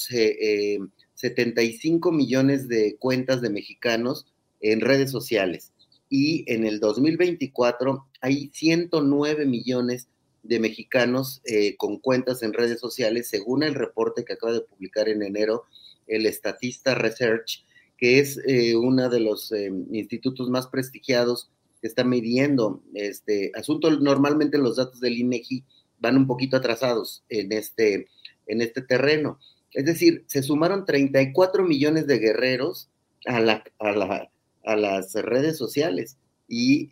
[1.16, 4.26] 75 eh, millones de cuentas de mexicanos
[4.60, 5.72] en redes sociales
[6.08, 10.08] y en el 2024 hay 109 millones
[10.42, 15.08] de mexicanos eh, con cuentas en redes sociales, según el reporte que acaba de publicar
[15.08, 15.64] en enero
[16.06, 17.64] el Estatista Research,
[17.98, 21.50] que es eh, uno de los eh, institutos más prestigiados
[21.80, 23.90] que está midiendo este asunto.
[23.90, 25.64] Normalmente los datos del INEGI
[25.98, 28.08] van un poquito atrasados en este,
[28.46, 29.40] en este terreno.
[29.76, 32.88] Es decir, se sumaron 34 millones de guerreros
[33.26, 36.16] a, la, a, las redes sociales
[36.48, 36.88] y,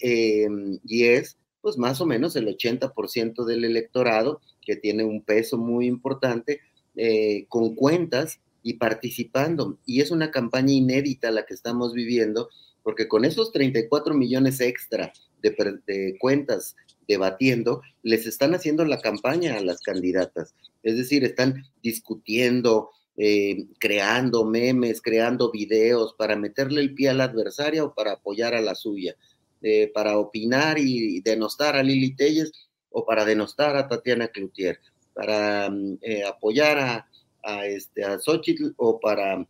[0.85, 5.87] y es pues más o menos el 80% del electorado, que tiene un peso muy
[5.87, 6.61] importante,
[6.95, 9.79] eh, con cuentas y participando.
[9.87, 12.51] Y es una campaña inédita la que estamos viviendo,
[12.83, 19.63] porque con esos 34 millones extra de, cuentas debatiendo, les están haciendo la campaña a
[19.63, 20.55] las candidatas.
[20.83, 27.25] Es decir, están discutiendo, eh, creando memes, creando videos para meterle el pie a la
[27.25, 29.17] adversaria o para apoyar a la suya.
[29.63, 32.53] Eh, para opinar y denostar a Lili Telles
[32.91, 34.79] o para denostar a Tatiana Cloutier,
[35.15, 37.07] para mm, eh, apoyar
[37.43, 39.47] a, este, a Xochitl o para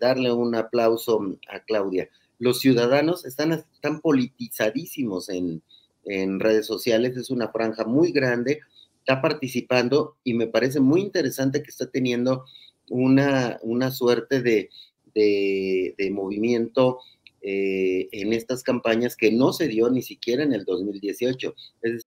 [0.00, 2.08] darle un aplauso a Claudia.
[2.38, 5.62] Los ciudadanos están, están politizadísimos en,
[6.04, 8.60] en redes sociales, es una franja muy grande,
[8.98, 12.44] está participando y me parece muy interesante que está teniendo
[12.88, 14.70] una, una suerte de,
[15.14, 16.98] de, movimiento
[17.42, 21.54] eh, en estas campañas que no se dio ni siquiera en el 2018.
[21.82, 22.06] Es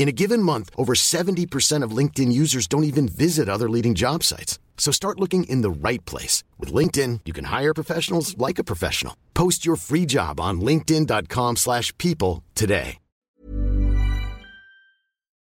[0.00, 4.24] In a given month, over 70% of LinkedIn users don't even visit other leading job
[4.24, 4.58] sites.
[4.78, 6.42] So start looking in the right place.
[6.58, 9.14] With LinkedIn, you can hire professionals like a professional.
[9.34, 12.96] Post your free job on linkedin.com slash people today.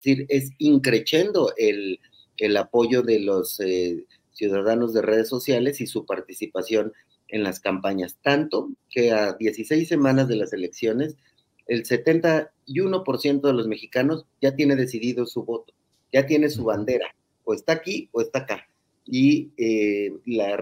[0.06, 1.98] Es increchendo el,
[2.38, 6.94] el apoyo de los eh, ciudadanos de redes sociales y su participación
[7.30, 8.18] en las campañas.
[8.22, 11.16] Tanto que a 16 semanas de las elecciones
[11.68, 15.74] el 71% de los mexicanos ya tiene decidido su voto,
[16.12, 18.68] ya tiene su bandera, o está aquí o está acá.
[19.06, 20.14] Y eh,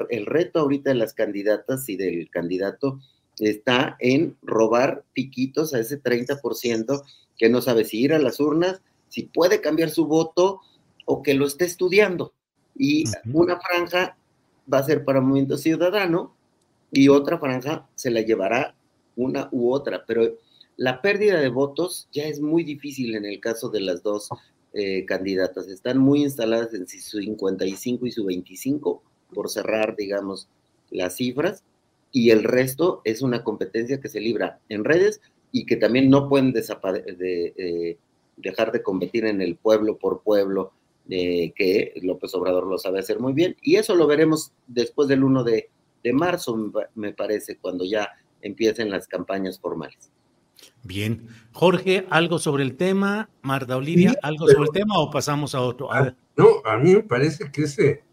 [0.10, 3.00] el reto ahorita de las candidatas y del candidato
[3.40, 7.04] está en robar piquitos a ese 30%
[7.38, 10.62] que no sabe si ir a las urnas, si puede cambiar su voto
[11.06, 12.34] o que lo esté estudiando.
[12.78, 14.18] Y una franja
[14.72, 16.36] va a ser para Movimiento Ciudadano
[16.92, 18.76] y otra franja se la llevará
[19.16, 20.38] una u otra, pero
[20.82, 24.30] la pérdida de votos ya es muy difícil en el caso de las dos
[24.74, 25.67] eh, candidatas.
[25.67, 30.50] Están muy instaladas en su 55 y su 25, por cerrar, digamos,
[30.89, 31.63] las cifras,
[32.12, 36.28] y el resto es una competencia que se libra en redes y que también no
[36.28, 37.97] pueden de, eh,
[38.38, 40.72] dejar de competir en el pueblo por pueblo,
[41.12, 43.55] eh, que López Obrador lo sabe hacer muy bien.
[43.62, 45.70] Y eso lo veremos después del 1 de
[46.12, 48.10] marzo, me parece, cuando ya
[48.41, 50.10] empiecen las campañas formales.
[50.84, 51.27] Bien.
[51.53, 53.29] Jorge, ¿algo sobre el tema?
[53.41, 55.89] Marta Olivia, ¿algo sobre el tema o pasamos a otro?
[56.36, 58.03] no, a mí me parece que ese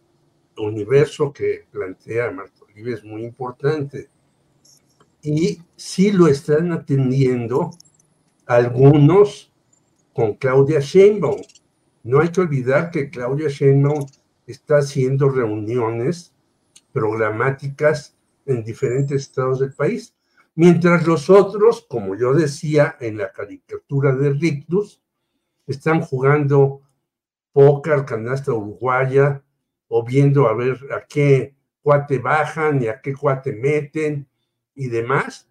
[0.57, 4.09] universo que plantea Marta Olivia es muy importante.
[5.23, 7.71] Y sí lo están atendiendo
[8.47, 9.53] algunos
[10.13, 11.41] con Claudia Sheinbaum.
[12.03, 14.07] No hay que olvidar que Claudia Sheinbaum
[14.47, 16.35] está haciendo reuniones
[16.93, 18.17] programáticas
[18.47, 20.15] en diferentes estados del país.
[20.61, 25.01] Mientras los otros, como yo decía en la caricatura de Rictus,
[25.69, 26.83] están jugando
[27.53, 29.45] póker, canasta uruguaya,
[29.87, 34.27] o viendo a ver a qué cuate bajan y a qué cuate meten
[34.75, 35.49] y demás,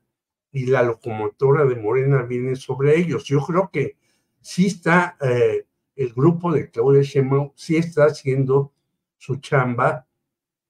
[0.51, 3.23] y la locomotora de Morena viene sobre ellos.
[3.23, 3.95] Yo creo que
[4.41, 8.73] sí está eh, el grupo de Claudia Sheinbaum, sí está haciendo
[9.15, 10.05] su chamba,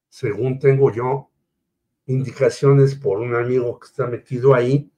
[0.09, 1.31] según tengo yo
[2.07, 4.89] indicaciones por un amigo que está metido ahí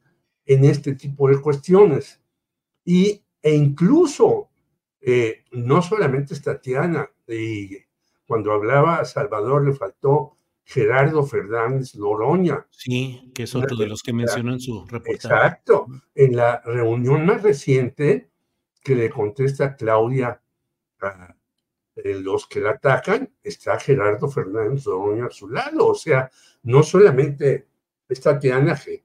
[0.46, 2.22] en este tipo de cuestiones.
[2.86, 4.50] Y, e incluso,
[5.02, 7.78] eh, no solamente es Tatiana, y
[8.26, 12.68] cuando hablaba a Salvador le faltó Gerardo Fernández Loroña.
[12.70, 15.14] Sí, que es otro de los que mencionó en su reportaje.
[15.14, 15.88] Exacto.
[16.14, 18.30] En la reunión más reciente
[18.84, 20.42] que le contesta Claudia
[21.02, 21.36] a
[22.04, 25.88] los que la atacan, está Gerardo Fernández Loroña a su lado.
[25.88, 26.30] O sea,
[26.64, 27.68] no solamente
[28.08, 29.04] esta Tatiana que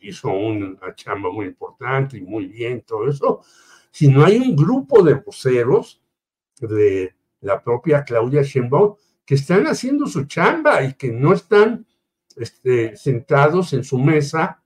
[0.00, 3.42] hizo una chamba muy importante y muy bien, todo eso,
[3.90, 6.02] sino hay un grupo de voceros
[6.60, 11.86] de la propia Claudia Sheinbaum que están haciendo su chamba y que no están
[12.36, 14.62] este, sentados en su mesa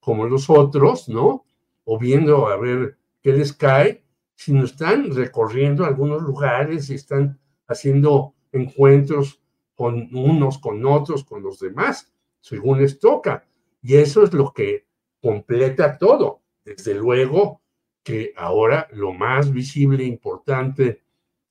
[0.00, 1.44] como los otros, ¿no?
[1.84, 4.02] O viendo a ver qué les cae,
[4.38, 9.42] sino están recorriendo algunos lugares y están haciendo encuentros
[9.74, 13.48] con unos, con otros, con los demás, según les toca.
[13.82, 14.86] Y eso es lo que
[15.20, 16.42] completa todo.
[16.64, 17.62] Desde luego
[18.04, 21.02] que ahora lo más visible, importante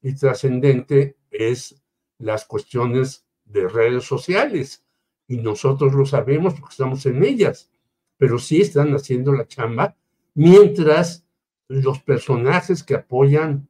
[0.02, 1.84] y trascendente es
[2.20, 4.86] las cuestiones de redes sociales
[5.28, 7.70] y nosotros lo sabemos porque estamos en ellas,
[8.16, 9.98] pero sí están haciendo la chamba
[10.36, 11.27] mientras
[11.68, 13.70] los personajes que apoyan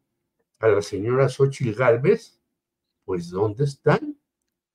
[0.59, 2.39] a la señora Xochitl Galvez,
[3.05, 4.17] pues ¿dónde están?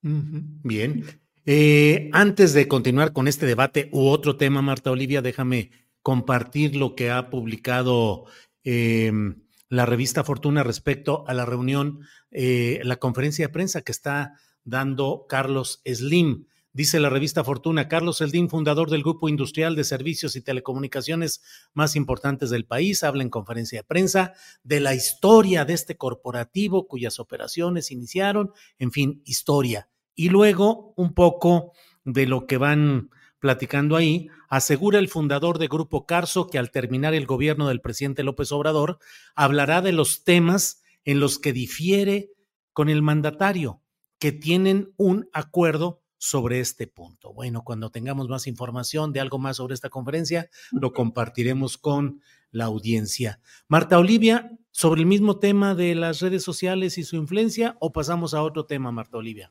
[0.01, 1.05] Bien.
[1.45, 5.71] Eh, antes de continuar con este debate u otro tema, Marta Olivia, déjame
[6.03, 8.25] compartir lo que ha publicado
[8.65, 12.01] em, la revista Fortuna respecto a la reunión,
[12.31, 16.47] eh, la conferencia de prensa que está dando Carlos Slim.
[16.75, 21.43] Dice la revista Fortuna, Carlos Slim, fundador del Grupo Industrial de Servicios y Telecomunicaciones
[21.75, 26.89] más importantes del país, habla en conferencia de prensa de la historia de este corporativo
[26.89, 29.91] cuyas operaciones iniciaron, en fin, historia.
[30.15, 31.73] Y luego un poco
[32.05, 37.13] de lo que van platicando ahí, asegura el fundador de Grupo Carso que al terminar
[37.13, 38.99] el gobierno del presidente López Obrador,
[39.35, 42.31] hablará de los temas en los que difiere
[42.73, 43.83] con el mandatario,
[44.19, 47.33] que tienen un acuerdo sobre este punto.
[47.33, 52.21] Bueno, cuando tengamos más información de algo más sobre esta conferencia, lo compartiremos con
[52.53, 53.41] la audiencia.
[53.67, 58.35] Marta Olivia, sobre el mismo tema de las redes sociales y su influencia, o pasamos
[58.35, 59.51] a otro tema, Marta Olivia.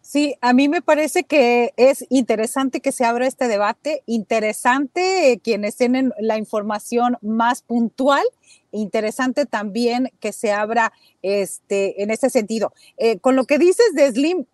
[0.00, 5.38] Sí, a mí me parece que es interesante que se abra este debate, interesante eh,
[5.38, 8.24] quienes tienen la información más puntual,
[8.72, 10.92] interesante también que se abra
[11.22, 12.72] este, en ese sentido.
[12.96, 14.46] Eh, con lo que dices de Slim,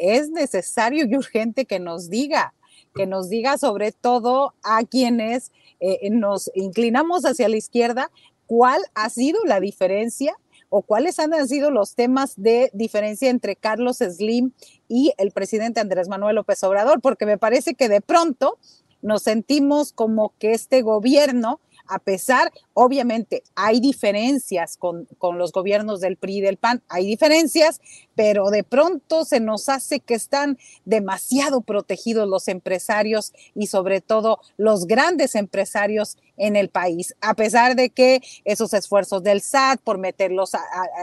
[0.00, 2.54] es necesario y urgente que nos diga,
[2.94, 8.10] que nos diga sobre todo a quienes eh, nos inclinamos hacia la izquierda,
[8.46, 10.36] cuál ha sido la diferencia
[10.70, 14.52] o cuáles han sido los temas de diferencia entre Carlos Slim
[14.88, 18.58] y el presidente Andrés Manuel López Obrador, porque me parece que de pronto
[19.02, 21.60] nos sentimos como que este gobierno
[21.90, 27.80] a pesar, obviamente, hay diferencias con, los gobiernos del PRI y del PAN, hay diferencias,
[28.14, 34.38] pero de pronto se nos hace que están demasiado protegidos los empresarios y sobre todo
[34.56, 39.98] los grandes empresarios en el país, a pesar de que esos esfuerzos del SAT por
[39.98, 40.52] meterlos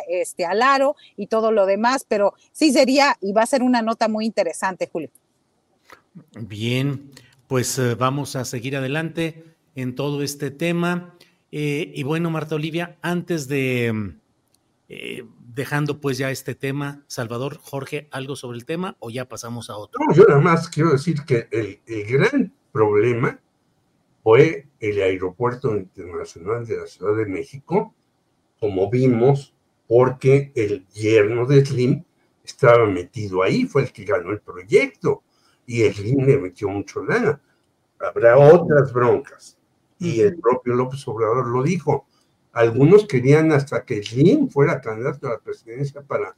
[0.07, 3.81] este, al aro y todo lo demás, pero sí sería y va a ser una
[3.81, 5.09] nota muy interesante, Julio.
[6.39, 7.11] Bien,
[7.47, 11.15] pues eh, vamos a seguir adelante en todo este tema.
[11.51, 14.15] Eh, y bueno, Marta Olivia, antes de
[14.89, 15.23] eh,
[15.53, 19.77] dejando pues ya este tema, Salvador, Jorge, ¿algo sobre el tema o ya pasamos a
[19.77, 20.01] otro?
[20.05, 23.39] No, yo nada más quiero decir que el, el gran problema
[24.23, 27.93] fue el aeropuerto internacional de la Ciudad de México,
[28.59, 29.53] como vimos,
[29.87, 32.03] porque el yerno de Slim
[32.43, 35.21] estaba metido ahí, fue el que ganó el proyecto
[35.67, 37.39] y Slim le metió mucho lana.
[37.99, 39.56] Habrá otras broncas
[39.99, 42.05] y el propio López Obrador lo dijo.
[42.53, 46.35] Algunos querían hasta que Slim fuera candidato a la presidencia para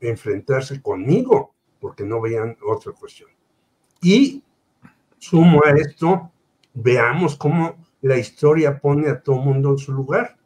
[0.00, 3.30] enfrentarse conmigo, porque no veían otra cuestión.
[4.00, 4.42] Y
[5.18, 6.30] sumo a esto,
[6.74, 10.36] veamos cómo la historia pone a todo mundo en su lugar.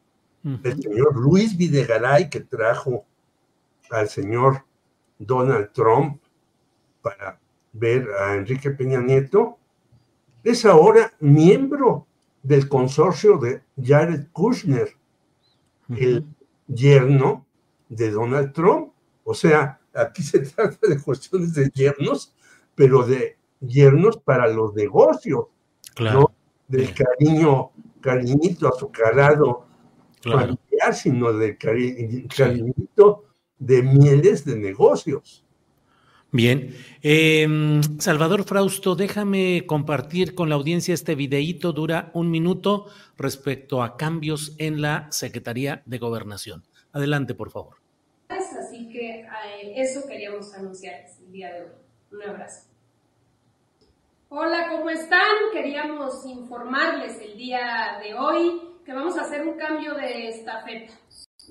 [0.43, 3.05] El señor Luis Videgaray, que trajo
[3.91, 4.64] al señor
[5.18, 6.23] Donald Trump
[7.03, 7.39] para
[7.73, 9.59] ver a Enrique Peña Nieto,
[10.43, 12.07] es ahora miembro
[12.43, 14.97] del consorcio de Jared Kushner,
[15.97, 16.24] el
[16.66, 17.47] yerno
[17.88, 18.93] de Donald Trump.
[19.24, 22.34] O sea, aquí se trata de cuestiones de yernos,
[22.74, 25.47] pero de yernos para los negocios,
[25.95, 26.20] claro.
[26.20, 26.34] no
[26.68, 29.66] del cariño, cariñito azucarado
[30.22, 33.24] familiar, sino del cariñito
[33.59, 35.45] de mieles de negocios.
[36.33, 36.76] Bien.
[37.03, 42.87] Em, Salvador Frausto, déjame compartir con la audiencia este videíto, dura un minuto,
[43.18, 46.62] respecto a cambios en la Secretaría de Gobernación.
[46.93, 47.78] Adelante, por favor.
[48.28, 51.70] Así que eh, eso queríamos anunciarles el día de hoy.
[52.12, 52.68] Un abrazo.
[54.28, 55.51] Hola, ¿cómo están?
[55.53, 60.93] Queríamos informarles el día de hoy que vamos a hacer un cambio de estafeta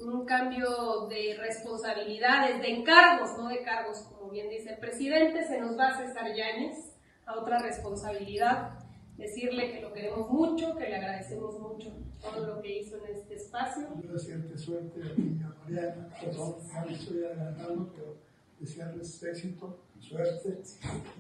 [0.02, 5.60] un cambio de responsabilidades, de encargos, no de cargos, como bien dice el presidente, se
[5.60, 6.94] nos va a César Yáñez
[7.26, 8.78] a otra responsabilidad,
[9.18, 13.36] decirle que lo queremos mucho, que le agradecemos mucho todo lo que hizo en este
[13.36, 13.88] espacio.
[14.04, 18.18] Yo desearte suerte a ti, a Mariana, perdón, ya me estoy adelantando, pero
[18.60, 20.62] desearles éxito, suerte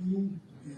[0.05, 0.78] y eh,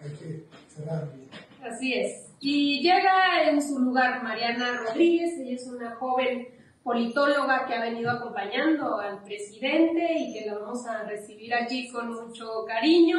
[0.00, 1.28] hay que cerrar bien.
[1.60, 2.28] Así es.
[2.38, 6.46] Y llega en su lugar Mariana Rodríguez, ella es una joven
[6.88, 12.08] politóloga que ha venido acompañando al presidente y que la vamos a recibir allí con
[12.14, 13.18] mucho cariño.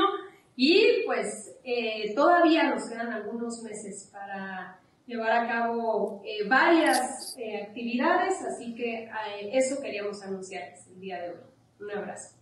[0.55, 7.61] Y pues eh, todavía nos quedan algunos meses para llevar a cabo eh, varias eh,
[7.61, 9.07] actividades, así que
[9.51, 11.37] eso queríamos anunciarles el día de hoy.
[11.79, 12.39] Un abrazo.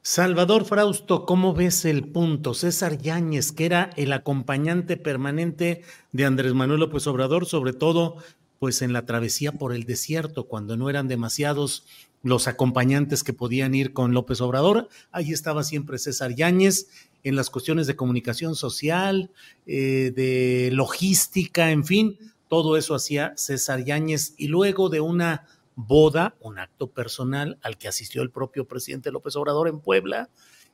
[0.00, 2.54] Salvador Frausto, ¿cómo ves el punto?
[2.54, 5.82] César Yáñez, que era el acompañante permanente
[6.12, 8.16] de Andrés Manuel López Obrador, sobre todo
[8.58, 11.84] pues en la travesía por el desierto, cuando no eran demasiados
[12.22, 14.88] los acompañantes que podían ir con López Obrador.
[15.12, 16.88] Ahí estaba siempre César Yáñez
[17.22, 19.30] en las cuestiones de comunicación social,
[19.66, 24.34] eh, de logística, en fin, todo eso hacía César Yáñez.
[24.36, 25.46] Y luego de una
[25.76, 30.30] boda, un acto personal al que asistió el propio presidente López Obrador en Puebla,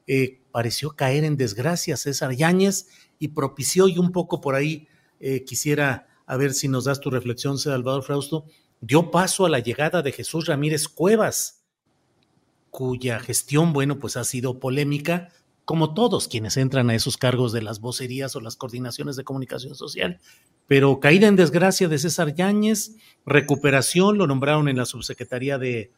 [0.06, 4.86] eh, pareció caer en desgracia César Yáñez y propició, y un poco por ahí
[5.20, 8.46] eh, quisiera a ver si nos das tu reflexión, Salvador Frausto,
[8.80, 11.64] dio paso a la llegada de Jesús Ramírez Cuevas,
[12.70, 15.30] cuya gestión, bueno, pues ha sido polémica,
[15.64, 19.74] como todos quienes entran a esos cargos de las vocerías o las coordinaciones de comunicación
[19.74, 20.20] social.
[20.66, 22.96] Pero caída en desgracia de César Yáñez,
[23.26, 25.92] recuperación, lo nombraron en la subsecretaría de,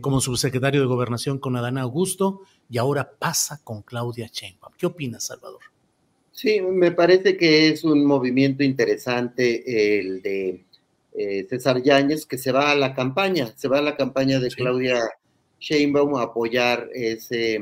[0.00, 4.74] como subsecretario de Gobernación con Adán Augusto, y ahora pasa con Claudia Sheinbaum.
[4.78, 5.60] ¿Qué opinas, Salvador?
[6.40, 10.64] Sí, me parece que es un movimiento interesante el de
[11.12, 14.48] eh, César Yáñez, que se va a la campaña, se va a la campaña de
[14.48, 15.02] Claudia
[15.58, 17.60] Sheinbaum a apoyar ese,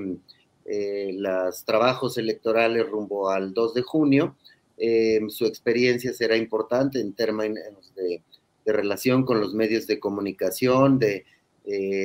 [0.65, 4.37] eh, los trabajos electorales rumbo al 2 de junio.
[4.77, 8.23] Eh, su experiencia será importante en términos de,
[8.65, 11.25] de, relación con los medios de comunicación, de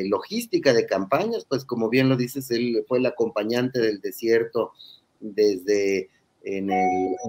[0.10, 4.72] logística de campañas, pues como bien lo dices, él fue el acompañante del desierto
[5.20, 6.10] desde
[6.44, 6.68] en,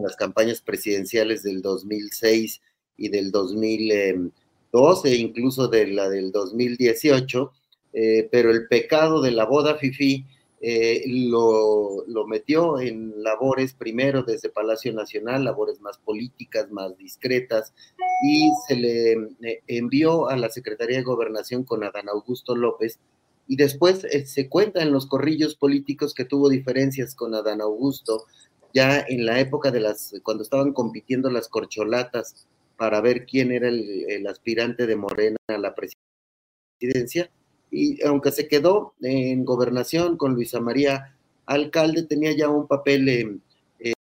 [0.03, 2.61] las campañas presidenciales del 2006
[2.97, 7.53] y del 2012, incluso de la del 2018,
[7.93, 10.27] eh, pero el pecado de la boda FIFI
[10.61, 17.75] eh, lo, lo, metió en labores primero desde Palacio Nacional, labores más políticas, más discretas,
[18.27, 22.99] y se le eh, envió a la Secretaría de Gobernación con Adán Augusto López,
[23.47, 28.25] y después se cuenta en los corrillos políticos que tuvo diferencias con Adán Augusto,
[28.75, 33.69] ya en la época de las, cuando estaban compitiendo las corcholatas para ver quién era
[33.69, 37.31] el, aspirante de Morena a la presidencia,
[37.71, 41.17] y aunque se quedó en gobernación con Luisa María
[41.47, 43.95] Alcalde, tenía ya un papel eh,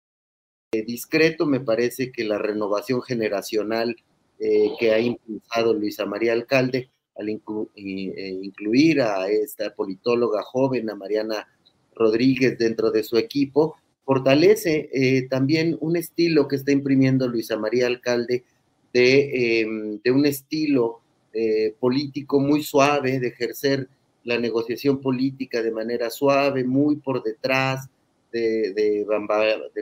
[0.72, 3.96] eh, discreto, me parece que la renovación generacional
[4.38, 11.46] eh, que ha impulsado Luisa María Alcalde, al incluir a esta politóloga joven, a Mariana
[11.94, 13.76] Rodríguez dentro de su equipo,
[14.10, 18.42] fortalece eh, también un estilo que está imprimiendo Luisa María Alcalde
[18.92, 21.00] de, em, un estilo
[21.32, 23.88] eh, político muy suave, de ejercer
[24.24, 27.88] la negociación política de manera suave, muy por detrás
[28.32, 29.06] de,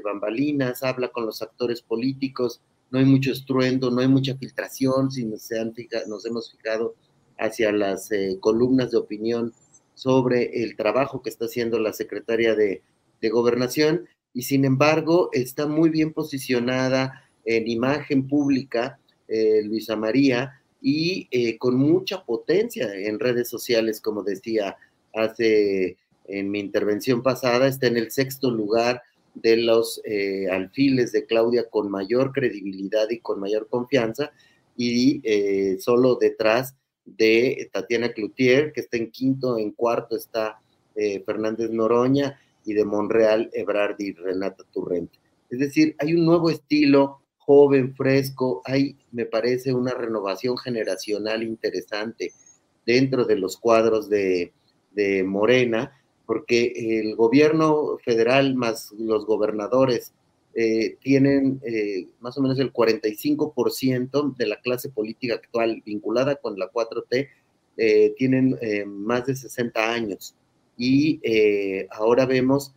[0.05, 2.61] bambalinas, habla con los actores políticos,
[2.91, 6.97] no hay mucho estruendo, no hay mucha filtración, si nos, hemos fijado
[7.39, 9.55] hacia las eh, columnas de opinión
[9.95, 12.83] sobre el trabajo que está haciendo la secretaria de
[13.31, 21.26] Gobernación y sin embargo está muy bien posicionada en imagen pública, eh, Luisa María, y
[21.31, 24.76] eh, con mucha potencia en redes sociales, como decía
[25.14, 29.03] hace en mi intervención pasada, está en el sexto lugar
[29.35, 34.33] de los eh, alfiles de Claudia con mayor credibilidad y con mayor confianza,
[34.76, 36.74] y eh, solo detrás
[37.05, 40.61] de Tatiana Cloutier, que está en quinto, en cuarto está
[40.95, 42.39] eh, Fernández Noroña,
[42.69, 45.19] y de Monreal, Ebrard y Renata Turrente.
[45.49, 52.33] Es decir, hay un nuevo estilo joven, fresco, hay, me parece, una renovación generacional interesante
[52.85, 54.53] dentro de los cuadros de,
[54.91, 60.12] de Morena, porque el gobierno federal más los gobernadores
[60.55, 66.59] eh, tienen eh, más o menos el 45% de la clase política actual vinculada con
[66.59, 67.29] la 4T,
[67.77, 68.59] eh, tienen
[68.89, 70.35] más de 60 años.
[70.79, 71.20] Y
[71.91, 72.72] ahora vemos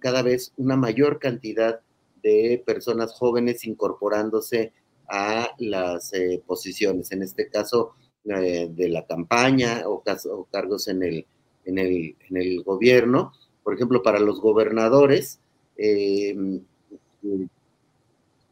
[0.00, 1.80] cada vez una mayor cantidad
[2.22, 4.72] de personas jóvenes incorporándose
[5.08, 6.12] a las
[6.46, 7.94] posiciones, en este caso
[8.24, 11.26] de la campaña o, o cargos en el,
[11.64, 13.32] en el, en el gobierno.
[13.64, 15.40] Por ejemplo, para los gobernadores,
[15.78, 16.36] eh,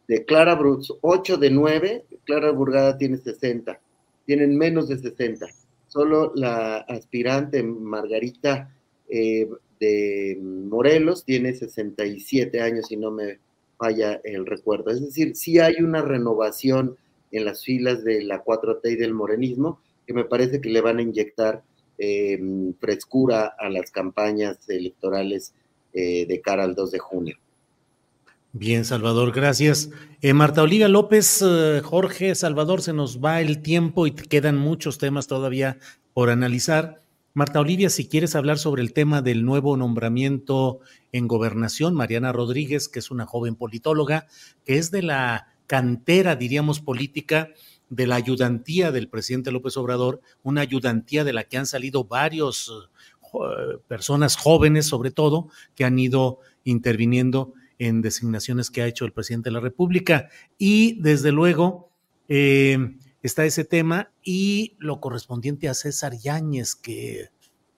[0.09, 3.81] de Clara Brutz, 8 de 9, Clara Burgada tiene 60,
[4.25, 5.47] tienen menos de 60.
[5.89, 8.73] Solo la aspirante Margarita
[9.09, 9.49] eh,
[9.81, 13.39] de Morelos tiene 67 años, si no me
[13.79, 14.91] falla el recuerdo.
[14.91, 16.97] Es decir, sí hay una renovación
[17.31, 20.99] en las filas de la 4T y del morenismo que me parece que le van
[20.99, 21.63] a inyectar
[21.99, 22.39] eh,
[22.81, 25.53] frescura a las campañas electorales
[25.93, 27.37] eh, de cara al 2 de junio.
[28.53, 29.91] Bien, Salvador, gracias.
[30.23, 31.45] Marta Olivia López,
[31.85, 35.79] Jorge, Salvador, se nos va el tiempo y quedan muchos temas todavía
[36.15, 37.03] por analizar.
[37.37, 40.81] Marta Olivia, si quieres hablar sobre el tema del nuevo nombramiento
[41.13, 44.27] en gobernación, Mariana Rodríguez, que es una joven politóloga,
[44.65, 47.51] que es de la cantera, diríamos, política
[47.91, 52.89] de la ayudantía del presidente López Obrador, una ayudantía de la que han salido varios
[53.87, 59.51] personas jóvenes, sobre todo, que han ido interviniendo en designaciones que ha hecho el presidente
[59.51, 60.31] de la República.
[60.57, 61.91] Y desde luego
[62.31, 67.31] eh, está ese tema y lo correspondiente a César Yáñez, que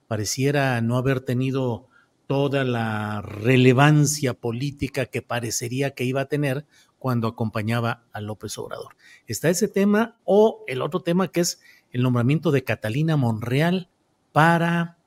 [0.06, 1.88] pareciera no haber tenido
[2.26, 6.66] toda la relevancia política que parecería que iba a tener
[6.98, 8.96] cuando acompañaba a López Obrador.
[9.26, 11.60] Está ese tema o el otro tema que es
[11.90, 13.88] el nombramiento de Catalina Monreal
[14.32, 14.98] para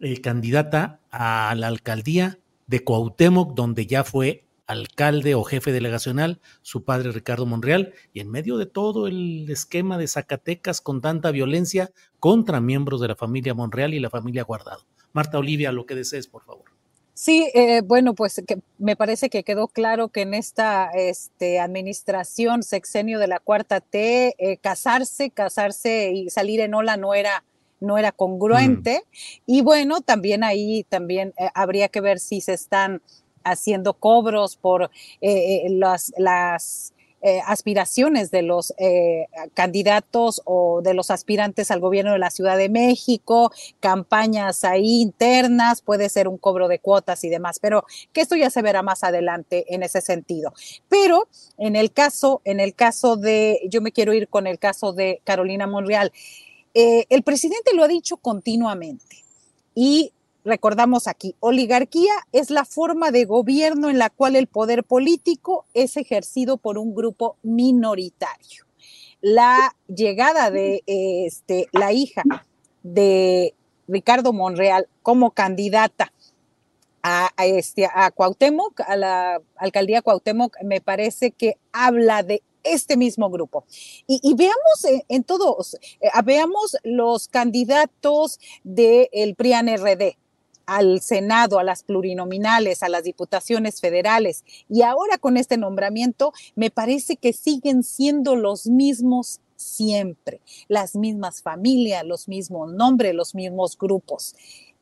[0.00, 6.84] eh, candidata a la alcaldía de Cuauhtémoc, donde ya fue alcalde o jefe delegacional, su
[6.84, 11.90] padre Ricardo Monreal, y en medio de todo el esquema de Zacatecas con tanta violencia
[12.18, 14.84] contra miembros de la familia Monreal y la familia Guardado.
[15.12, 16.64] Marta Olivia, lo que desees, por favor.
[17.14, 22.62] Sí, eh, bueno, pues que me parece que quedó claro que en esta este, administración,
[22.62, 27.42] sexenio de la cuarta T, eh, casarse, casarse y salir en ola no era,
[27.80, 29.02] no era congruente.
[29.46, 33.00] Y bueno, también ahí también eh, habría que ver si se están
[33.46, 34.90] haciendo cobros por
[35.20, 36.92] las, las
[37.22, 42.56] eh, aspiraciones de los eh, candidatos o de los aspirantes al gobierno de la Ciudad
[42.56, 48.20] de México, campañas ahí internas, puede ser un cobro de cuotas y demás, pero que
[48.20, 50.52] esto ya se verá más adelante en ese sentido.
[50.88, 51.26] Pero
[51.58, 55.20] en el caso, en el caso de, yo me quiero ir con el caso de
[55.24, 56.12] Carolina Monreal.
[56.74, 59.24] Eh, el presidente lo ha dicho continuamente
[59.74, 60.12] y
[60.46, 65.96] Recordamos aquí, oligarquía es la forma de gobierno en la cual el poder político es
[65.96, 68.64] ejercido por un grupo minoritario.
[69.20, 72.22] La llegada de este, la hija
[72.84, 73.54] de
[73.88, 76.12] Ricardo Monreal como candidata
[77.02, 83.30] a, este, a Cuauhtémoc, a la alcaldía Cuauhtémoc, me parece que habla de este mismo
[83.30, 83.64] grupo.
[84.06, 90.14] Y, veamos en, todos, eh, veamos los candidatos del PRIAN RD
[90.66, 96.70] al Senado, a las plurinominales, a las diputaciones federales y ahora con este nombramiento, me
[96.70, 103.76] parece que siguen siendo los mismos siempre, las mismas familias, los mismos nombres, los mismos
[103.78, 104.34] grupos.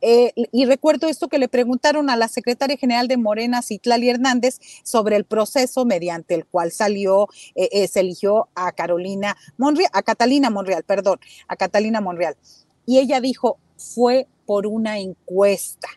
[0.06, 4.60] Eh, y recuerdo esto que le preguntaron a la secretaria general de Morena, Citlali Hernández,
[4.82, 10.02] sobre el proceso mediante el cual salió, eh, eh, se eligió a Carolina Monreal, a
[10.02, 12.36] Catalina Monreal, perdón, a Catalina Monreal.
[12.84, 15.88] Y ella dijo, fue por una encuesta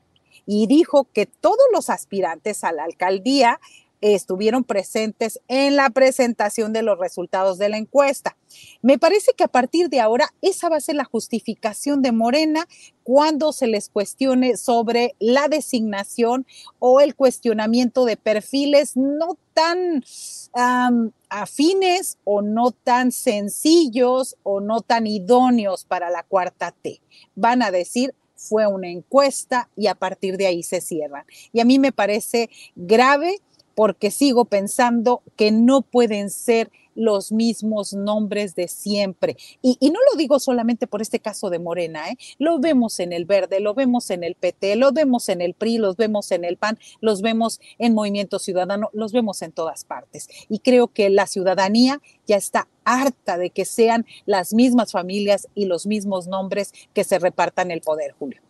[0.45, 3.59] y dijo que todos los aspirantes a la alcaldía
[4.01, 8.37] estuvieron presentes en la presentación de los resultados de la encuesta.
[8.81, 12.67] Me parece que a partir de ahora esa va a ser la justificación de Morena
[13.03, 16.45] cuando se les cuestione sobre la designación
[16.79, 20.03] o el cuestionamiento de perfiles no tan
[21.29, 27.01] afines o no tan sencillos o no tan idóneos para la cuarta T.
[27.35, 31.25] Van a decir fue una encuesta y a partir de ahí se cierran.
[31.51, 33.41] Y a mí me parece grave
[33.75, 39.37] porque sigo pensando que no pueden ser los mismos nombres de siempre.
[39.61, 42.17] Y, no lo digo solamente por este caso de Morena, ¿eh?
[42.39, 45.77] lo vemos en el Verde, lo vemos en el PT, lo vemos en el PRI,
[45.77, 50.27] los vemos en el PAN, los vemos en Movimiento Ciudadano, los vemos en todas partes.
[50.49, 55.65] Y creo que la ciudadanía ya está harta de que sean las mismas familias y
[55.65, 58.41] los mismos nombres que se repartan el poder, Julio.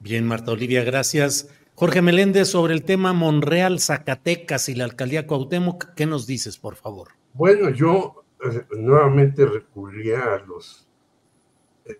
[0.00, 1.48] Bien, Marta Olivia, gracias.
[1.74, 6.76] Jorge Meléndez, sobre el tema Monreal, Zacatecas y la alcaldía Cuauhtémoc, ¿qué nos dices, por
[6.76, 7.08] favor?
[7.36, 10.88] Bueno, yo eh, nuevamente recurría a los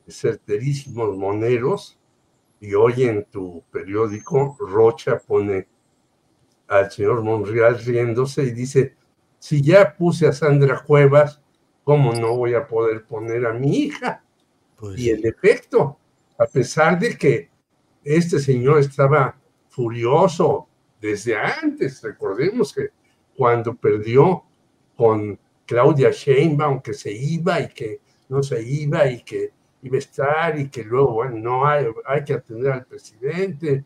[0.08, 1.98] certerísimos moneros
[2.58, 5.68] y hoy en tu periódico Rocha pone
[6.68, 8.96] al señor Monreal riéndose y dice,
[9.38, 11.42] si ya puse a Sandra Cuevas,
[11.84, 14.24] ¿cómo no voy a poder poner a mi hija?
[14.76, 15.98] Pues y en efecto,
[16.38, 17.50] a pesar de que
[18.02, 20.66] este señor estaba furioso
[20.98, 22.88] desde antes, recordemos que
[23.36, 24.45] cuando perdió
[24.96, 29.98] con Claudia Sheinbaum que se iba y que no se iba y que iba a
[29.98, 33.84] estar y que luego, bueno, no hay, hay que atender al presidente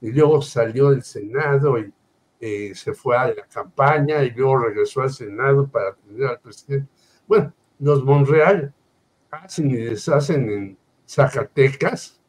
[0.00, 1.92] y luego salió del Senado y
[2.40, 6.88] eh, se fue a la campaña y luego regresó al Senado para atender al presidente.
[7.26, 8.74] Bueno, los Monreal
[9.30, 12.20] hacen y deshacen en Zacatecas.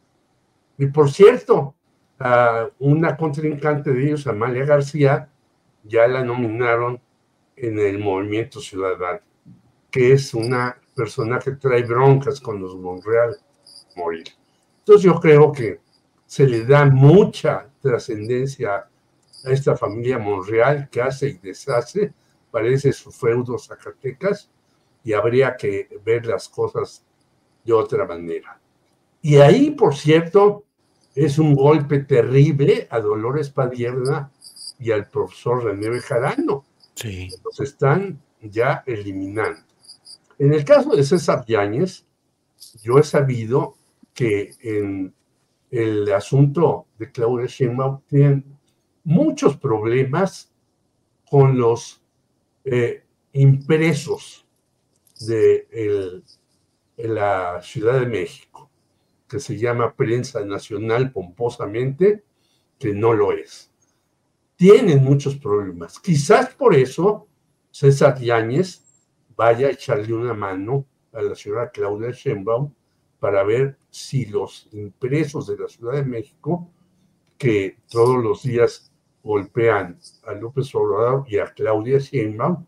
[0.77, 1.75] Y por cierto,
[2.19, 5.29] a una contrincante de ellos, Amalia García,
[5.83, 7.01] ya la nominaron
[7.55, 9.19] en el movimiento ciudadano,
[9.91, 13.37] que es una persona que trae broncas con los Monreal
[13.95, 14.25] morir.
[14.79, 15.79] Entonces yo creo que
[16.25, 18.87] se le da mucha trascendencia
[19.45, 22.13] a esta familia Monreal que hace y deshace,
[22.51, 24.49] parece su feudo Zacatecas,
[25.03, 27.03] y habría que ver las cosas
[27.63, 28.59] de otra manera.
[29.21, 30.63] Y ahí, por cierto,
[31.15, 34.31] es un golpe terrible a Dolores Padierna
[34.79, 36.65] y al profesor René Bejarano,
[37.01, 39.61] Los están ya eliminando.
[40.37, 42.05] En el caso de César Yáñez,
[42.81, 43.75] yo he sabido
[44.13, 45.13] que en
[45.71, 48.57] el asunto de Claudia Sheinbaum tienen
[49.03, 50.51] muchos problemas
[51.29, 52.01] con los
[52.63, 54.45] eh, impresos
[55.19, 56.21] de
[56.97, 58.69] la Ciudad de México,
[59.27, 62.23] que se llama prensa nacional pomposamente,
[62.77, 63.72] que no lo es
[64.63, 65.99] tienen muchos problemas.
[65.99, 67.27] Quizás por eso
[67.69, 68.81] César Yáñez
[69.35, 72.73] vaya a echarle una mano a la señora Claudia Sheinbaum
[73.19, 76.71] para ver si los impresos de la Ciudad de México,
[77.37, 78.89] que todos los días
[79.21, 82.65] golpean a López Obrador y a Claudia Sheinbaum,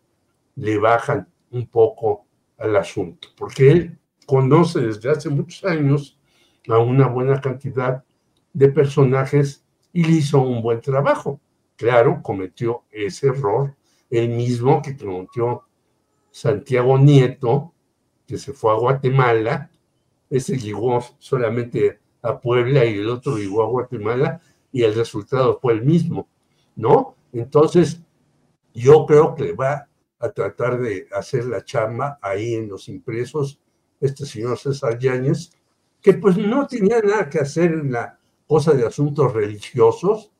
[0.58, 2.26] le bajan un poco
[2.58, 6.20] al asunto, porque él conoce desde hace muchos años
[6.68, 8.04] a una buena cantidad
[8.52, 11.40] de personajes y le hizo un buen trabajo
[11.76, 13.76] claro, cometió ese error,
[14.10, 15.64] el mismo que cometió
[16.32, 17.74] Santiago Nieto,
[18.28, 19.70] que se fue a Guatemala,
[20.30, 25.74] ese llegó solamente a Puebla y el otro llegó a Guatemala y el resultado fue
[25.74, 26.28] el mismo,
[26.76, 27.16] ¿no?
[27.32, 28.02] Entonces,
[28.74, 29.88] yo creo que va
[30.20, 33.60] a tratar de hacer la chamba ahí en los impresos
[34.02, 35.52] este señor César Yáñez,
[36.02, 40.32] que pues no tenía nada que hacer en la cosa de asuntos religiosos,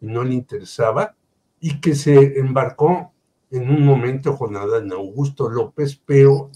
[0.00, 1.16] no le interesaba,
[1.60, 3.12] y que se embarcó
[3.50, 6.50] en un momento con Adán Augusto López, pero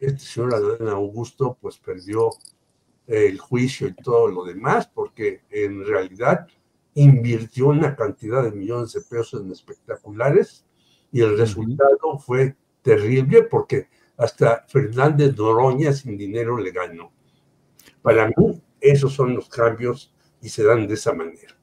[0.00, 2.30] este señor Adán Augusto pues perdió
[3.06, 6.46] el juicio y todo lo demás, porque en realidad
[6.94, 10.66] invirtió una cantidad de millones de pesos en espectaculares
[11.12, 17.12] y el resultado fue terrible porque hasta Fernández Noroña sin dinero le ganó.
[18.02, 21.57] Para mí, esos son los cambios y se dan de esa manera.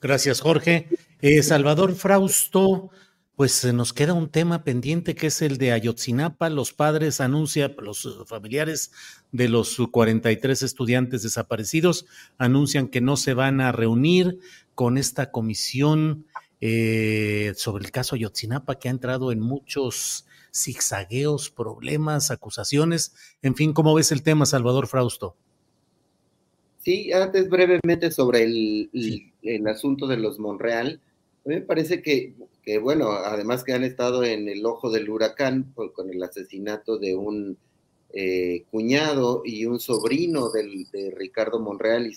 [0.00, 0.88] Gracias, Jorge.
[1.20, 2.90] Eh, Salvador Frausto,
[3.34, 6.50] pues nos queda un tema pendiente que es el de Ayotzinapa.
[6.50, 8.92] Los padres anuncian, los familiares
[9.32, 12.06] de los 43 estudiantes desaparecidos
[12.38, 14.38] anuncian que no se van a reunir
[14.76, 16.26] con esta comisión
[16.60, 23.14] eh, sobre el caso Ayotzinapa que ha entrado en muchos zigzagueos, problemas, acusaciones.
[23.42, 25.36] En fin, ¿cómo ves el tema, Salvador Frausto?
[26.88, 31.02] Sí, antes brevemente sobre el, asunto de los Monreal.
[31.44, 32.32] A mí me parece que,
[32.78, 37.58] bueno, además que han estado en el ojo del huracán con el asesinato de un
[38.14, 42.10] eh, cuñado y un sobrino de Ricardo Monreal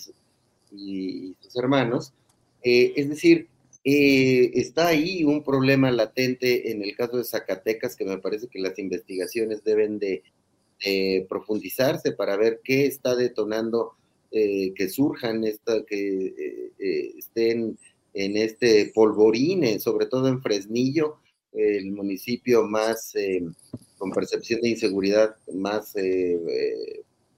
[0.70, 2.14] y, sus hermanos.
[2.62, 3.48] Eh, es decir,
[3.84, 8.58] eh, está ahí un problema latente en el caso de Zacatecas que me parece que
[8.58, 10.22] las investigaciones deben de
[11.28, 13.96] profundizarse para ver qué está detonando
[14.32, 16.70] eh, que surjan, esta, que
[17.16, 17.78] estén
[18.14, 21.16] en este polvorín, sobre todo en Fresnillo,
[21.52, 23.12] el municipio más
[23.98, 25.94] con percepción de inseguridad más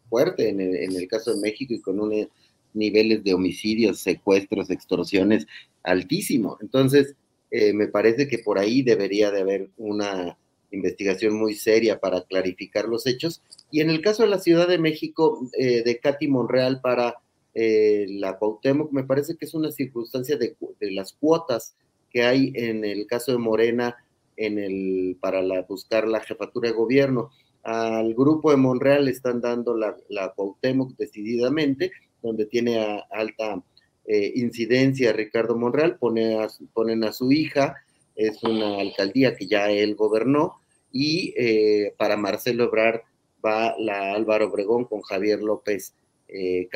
[0.09, 2.29] fuerte en el, en el, caso de México y con unos
[2.73, 5.47] niveles de homicidios, secuestros, extorsiones
[5.83, 6.59] altísimo.
[6.61, 7.15] Entonces,
[7.51, 10.39] me parece que por ahí debería de haber una
[10.75, 13.43] investigación muy seria para clarificar los hechos.
[13.71, 17.17] Y en el caso de la Ciudad de México, eh, de Katy Monreal para
[17.55, 21.75] eh, la Cuauhtémoc, me parece que es una circunstancia de, las cuotas
[22.11, 23.97] que hay en el caso de Morena
[24.37, 27.31] en el, para la, buscar la jefatura de gobierno.
[27.63, 33.63] Al grupo de Monreal le están dando la, la Cuauhtémoc decididamente, donde tiene alta
[34.07, 36.37] eh, incidencia Ricardo Monreal, pone
[36.75, 37.77] ponen a su hija,
[38.15, 40.61] es una alcaldía que ya él gobernó,
[40.95, 43.01] y eh, para Marcelo Ebrard
[43.45, 45.93] va la Álvaro Obregón con Javier López
[46.29, 46.69] eh,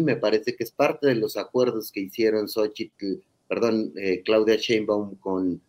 [0.00, 5.16] me parece que es parte de los acuerdos que hicieron Xochitl, perdón, eh, Claudia Sheinbaum
[5.16, 5.60] con,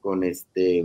[0.00, 0.84] con este,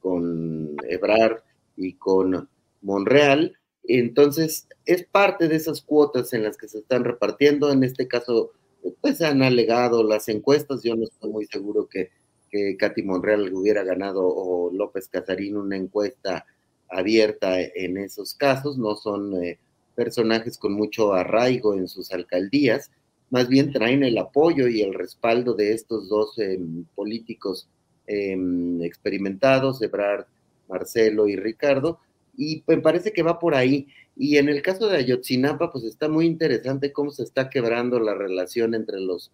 [0.00, 1.42] con Ebrard
[1.76, 2.48] y con
[2.80, 3.56] Monreal.
[3.84, 7.70] Entonces, es parte de esas cuotas en las que se están repartiendo.
[7.72, 8.52] En este caso,
[9.00, 10.82] pues han alegado las encuestas.
[10.82, 12.10] Yo no estoy muy seguro que
[12.50, 16.46] que Katy Monreal hubiera ganado o López Casarín una encuesta
[16.88, 19.58] abierta en esos casos, no son eh,
[19.94, 22.90] personajes con mucho arraigo en sus alcaldías,
[23.30, 27.68] más bien traen el apoyo y el respaldo de estos dos em, políticos
[28.06, 30.26] em, experimentados, Ebrard,
[30.68, 31.98] Marcelo y Ricardo,
[32.36, 33.88] y me parece que va por ahí.
[34.16, 38.14] Y en el caso de Ayotzinapa, pues está muy interesante cómo se está quebrando la
[38.14, 39.30] relación entre los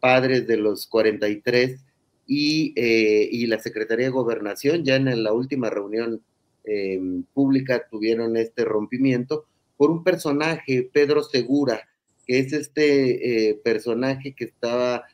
[0.00, 1.80] padres de los 43
[2.28, 6.22] eh, y, la Secretaría de Gobernación ya en la última reunión
[6.64, 9.46] em, pública tuvieron este rompimiento
[9.78, 11.88] por un personaje, Pedro Segura,
[12.26, 15.04] que es este eh, personaje que estaba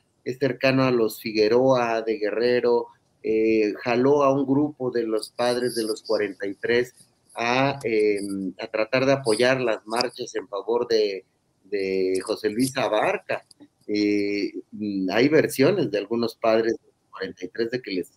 [0.41, 2.87] cercano a los Figueroa de Guerrero,
[3.23, 6.95] eh, jaló a un grupo de los padres de los 43
[7.37, 11.25] a, em, a tratar de apoyar las marchas en favor de,
[11.65, 13.45] de José Luis Abarca.
[13.87, 16.77] hay versiones de algunos padres
[17.19, 18.12] 43 de que les,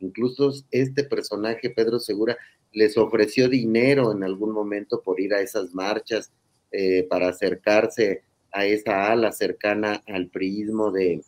[0.00, 2.36] incluso este personaje, Pedro Segura,
[2.72, 6.30] les ofreció dinero en algún momento por ir a esas marchas,
[6.74, 11.22] eh, para acercarse a esa ala cercana al priismo de,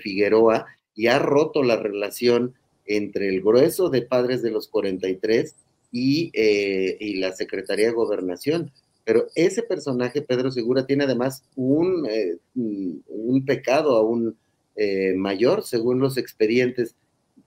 [0.00, 5.54] Figueroa y ha roto la relación entre el grueso de padres de los 43
[5.92, 8.72] y, eh, y la Secretaría de Gobernación.
[9.04, 14.36] Pero ese personaje, Pedro Segura, tiene además un, eh, un pecado aún
[14.74, 16.96] eh, mayor, según los expedientes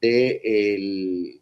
[0.02, 1.42] de,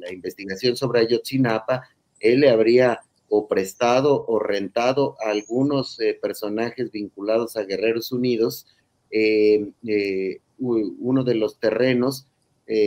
[0.00, 1.88] la investigación sobre Ayotzinapa,
[2.20, 8.66] él le habría o prestado o rentado a algunos eh, personajes vinculados a Guerreros Unidos
[9.10, 9.72] eh,
[10.58, 12.26] uno de los terrenos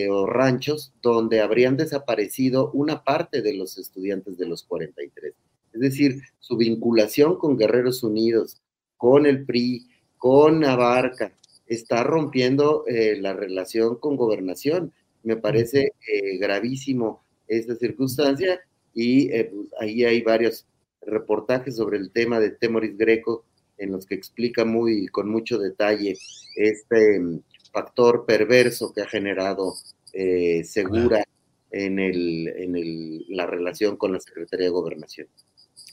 [0.10, 5.34] o ranchos donde habrían desaparecido una parte de los estudiantes de los 43.
[5.74, 8.62] Es decir, su vinculación con Guerreros Unidos,
[8.98, 9.88] con el PRI,
[10.18, 11.32] con Abarca,
[11.70, 14.92] está rompiendo eh, la relación con gobernación.
[15.24, 18.60] Me parece eh, gravísimo esta circunstancia
[18.94, 20.66] y eh, pues, ahí hay varios
[21.02, 23.46] reportajes sobre el tema de Temoris Greco
[23.78, 26.18] en los que explica muy con mucho detalle
[26.56, 27.42] este mm,
[27.72, 29.76] factor perverso que ha generado
[30.64, 31.24] Segura
[31.70, 35.28] en, el, en el, la relación con la Secretaría de Gobernación.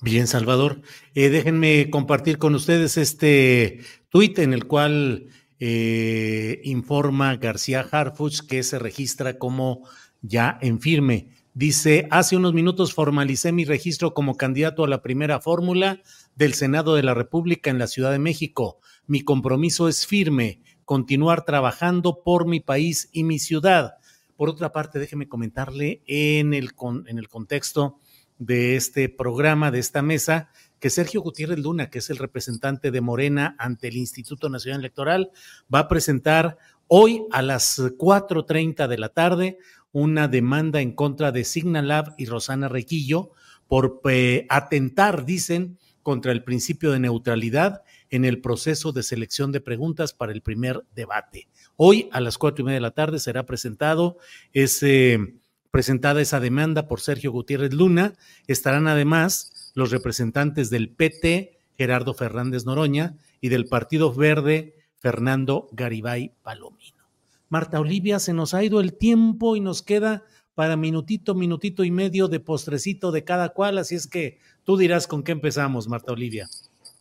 [0.00, 0.80] Bien, Salvador.
[1.14, 5.28] déjenme compartir con ustedes este tuit en el cual
[5.58, 9.82] eh, informa García Harfuch que se registra como
[10.22, 11.30] ya en firme.
[11.54, 16.02] Dice, hace unos minutos formalicé mi registro como candidato a la primera fórmula
[16.34, 18.78] del Senado de la República en la Ciudad de México.
[19.06, 23.94] Mi compromiso es firme, continuar trabajando por mi país y mi ciudad.
[24.36, 26.72] Por otra parte, déjeme comentarle en el,
[27.06, 27.98] en el contexto
[28.38, 30.50] de este programa, de esta mesa,
[30.80, 35.30] que Sergio Gutiérrez Luna, que es el representante de Morena ante el Instituto Nacional Electoral,
[35.72, 36.58] va a presentar
[36.88, 39.58] hoy a las 4.30 de la tarde
[39.92, 43.30] una demanda en contra de Signalab y Rosana Requillo
[43.66, 49.60] por eh, atentar, dicen, contra el principio de neutralidad en el proceso de selección de
[49.60, 51.48] preguntas para el primer debate.
[51.74, 54.18] Hoy a las cuatro y media de la tarde será presentado
[54.52, 55.34] ese,
[55.72, 58.12] presentada esa demanda por Sergio Gutiérrez Luna.
[58.46, 66.32] Estarán además los representantes del PT, Gerardo Fernández Noroña, y del Partido Verde, Fernando Garibay
[66.42, 67.04] Palomino.
[67.48, 70.24] Marta Olivia, se nos ha ido el tiempo y nos queda
[70.56, 75.06] para minutito, minutito y medio de postrecito de cada cual, así es que Tú dirás
[75.06, 76.48] con qué empezamos, Marta Olivia.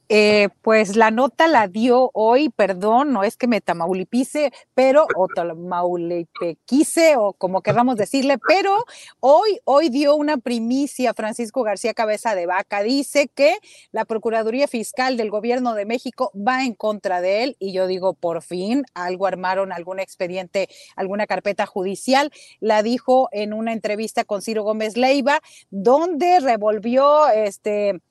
[0.07, 5.27] Eh, pues la nota la dio hoy, perdón, no es que me tamaulipice, pero, o
[5.27, 8.85] tamaulipequise, o como querramos decirle, pero
[9.19, 12.83] hoy, hoy dio una primicia Francisco García Cabeza de Vaca.
[12.83, 13.55] Dice que
[13.91, 18.13] la Procuraduría Fiscal del Gobierno de México va en contra de él, y yo digo,
[18.13, 22.31] por fin, algo armaron, algún expediente, alguna carpeta judicial.
[22.59, 25.41] La dijo en una entrevista con Ciro Gómez Leiva,
[25.71, 28.01] donde revolvió este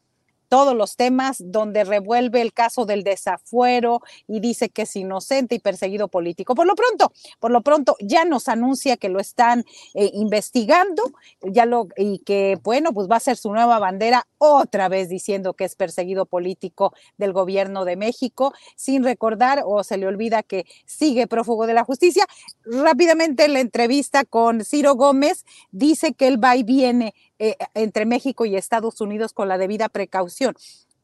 [0.48, 5.58] todos los temas, donde revuelve el caso del desafuero y dice que es inocente y
[5.58, 6.54] perseguido político.
[6.54, 9.64] Por lo pronto, por lo pronto ya nos anuncia que lo están
[9.94, 11.02] eh, investigando,
[11.42, 15.54] ya lo y que bueno, pues va a ser su nueva bandera otra vez diciendo
[15.54, 20.66] que es perseguido político del gobierno de México, sin recordar o se le olvida que
[20.86, 22.26] sigue prófugo de la justicia.
[22.64, 27.14] Rápidamente en la entrevista con Ciro Gómez dice que él va y viene
[27.48, 30.54] eh, entre México y Estados Unidos con la debida precaución.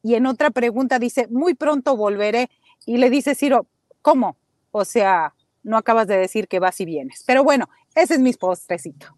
[0.01, 2.49] Y en otra pregunta dice, muy pronto volveré.
[2.87, 3.67] Y le dice Ciro,
[4.01, 4.37] ¿cómo?
[4.71, 7.23] O sea, no acabas de decir que vas y vienes.
[7.27, 9.15] Pero bueno, ese es mi postrecito.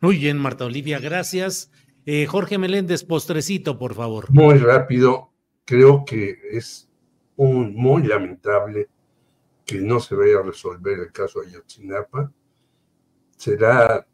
[0.00, 1.70] Muy bien, Marta Olivia, gracias.
[2.04, 4.26] Eh, Jorge Meléndez, postrecito, por favor.
[4.30, 5.30] Muy rápido.
[5.64, 6.88] Creo que es
[7.36, 8.88] un, muy lamentable
[9.64, 12.32] que no se vaya a resolver el caso Ayotzinapa.
[13.36, 14.04] Será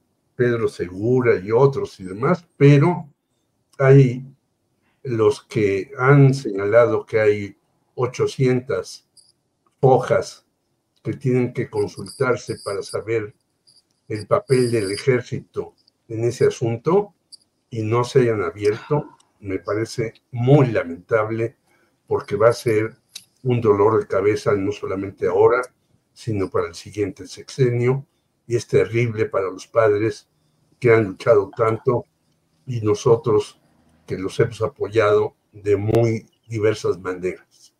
[0.42, 3.08] Pedro Segura y otros y demás, pero
[3.78, 4.26] hay
[5.04, 7.56] los que han señalado que hay
[7.94, 9.08] 800
[9.78, 10.44] hojas
[11.04, 13.36] que tienen que consultarse para saber
[14.08, 15.76] el papel del ejército
[16.08, 17.14] en ese asunto
[17.70, 21.56] y no se hayan abierto, me parece muy lamentable
[22.08, 22.96] porque va a ser
[23.44, 25.62] un dolor de cabeza no solamente ahora,
[26.12, 28.04] sino para el siguiente sexenio
[28.48, 30.28] y es terrible para los padres
[30.82, 32.06] que han luchado tanto
[32.66, 33.56] y nosotros
[34.04, 37.72] que los hemos apoyado de muy diversas maneras.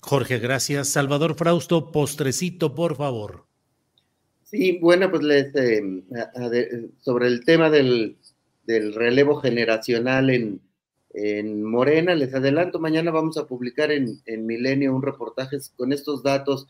[0.00, 0.88] Jorge, gracias.
[0.88, 3.44] Salvador Frausto, postrecito, por favor.
[4.44, 8.16] Sí, bueno, pues les, eh, sobre el tema del,
[8.66, 10.62] relevo generacional en,
[11.12, 16.22] en, Morena, les adelanto, mañana vamos a publicar en, en Milenio un reportaje con estos
[16.22, 16.66] datos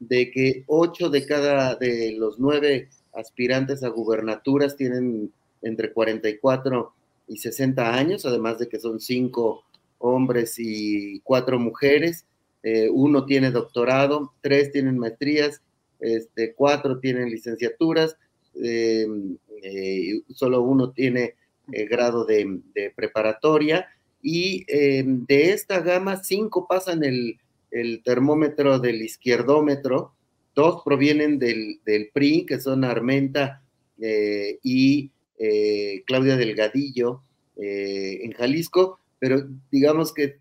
[0.00, 5.32] de que ocho de cada de los nueve aspirantes a gubernaturas tienen
[5.62, 6.92] entre 44
[7.28, 9.64] y 60 años, además de que son cinco
[9.98, 12.24] hombres y cuatro mujeres.
[12.62, 15.62] Eh, uno tiene doctorado, tres tienen maestrías,
[16.00, 18.16] este, cuatro tienen licenciaturas,
[18.54, 21.34] em, eh, solo uno tiene
[21.72, 22.60] eh, grado de,
[22.96, 23.86] preparatoria
[24.22, 27.38] y em, de esta gama cinco pasan el,
[27.70, 30.12] el termómetro del izquierdómetro
[30.60, 33.62] Dos provienen del, PRI, que son Armenta
[33.98, 37.22] eh, y eh, Claudia Delgadillo
[37.56, 40.36] eh, en Jalisco, pero digamos que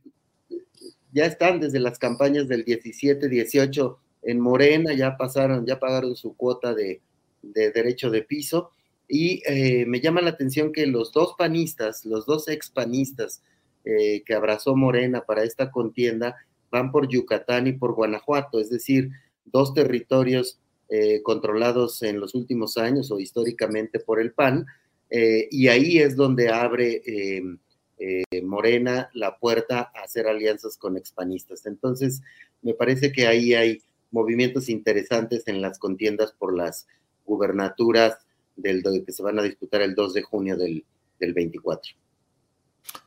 [1.14, 6.74] ya están desde las campañas del 17-18 en Morena, ya pasaron, ya pagaron su cuota
[6.74, 7.00] de,
[7.42, 8.72] derecho de piso.
[9.08, 9.42] Y
[9.88, 13.42] me llama la atención que los dos panistas, los dos ex panistas
[13.86, 16.36] que abrazó Morena para esta contienda,
[16.70, 19.12] van por Yucatán y por Guanajuato, es decir,
[19.52, 24.66] dos territorios eh, controlados en los últimos años o históricamente por el PAN,
[25.10, 31.66] eh, y ahí es donde abre eh, Morena la puerta a hacer alianzas con expanistas.
[31.66, 32.22] Entonces,
[32.62, 33.82] me parece que ahí hay
[34.12, 36.88] movimientos interesantes en las contiendas por las
[37.26, 38.18] gubernaturas
[38.56, 40.86] del, que se van a disputar el 2 de junio del,
[41.20, 41.93] del 24.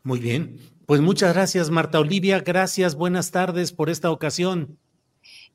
[0.05, 4.79] Muy bien, pues muchas gracias Marta Olivia, gracias, buenas tardes por esta ocasión.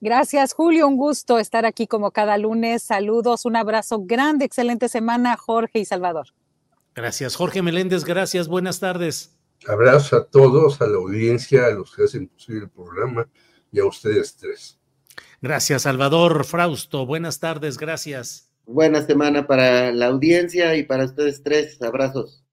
[0.02, 0.88] Gracias, Julio.
[0.88, 2.84] Un gusto estar aquí como cada lunes.
[2.84, 6.28] Saludos, un abrazo grande, excelente semana, Jorge y Salvador.
[6.96, 8.04] Gracias, Jorge Meléndez.
[8.04, 9.38] Gracias, buenas tardes.
[9.68, 13.28] Abrazo a todos, a la audiencia, a los que hacen posible el programa
[13.72, 14.80] y a ustedes tres.
[15.42, 17.06] Gracias, Salvador Frausto.
[17.06, 18.50] Buenas tardes, gracias.
[18.66, 21.82] Buena semana para la audiencia y para ustedes tres.
[21.82, 22.44] Abrazos.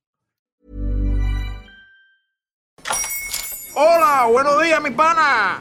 [3.75, 5.61] Hola, buenos días, mi pana.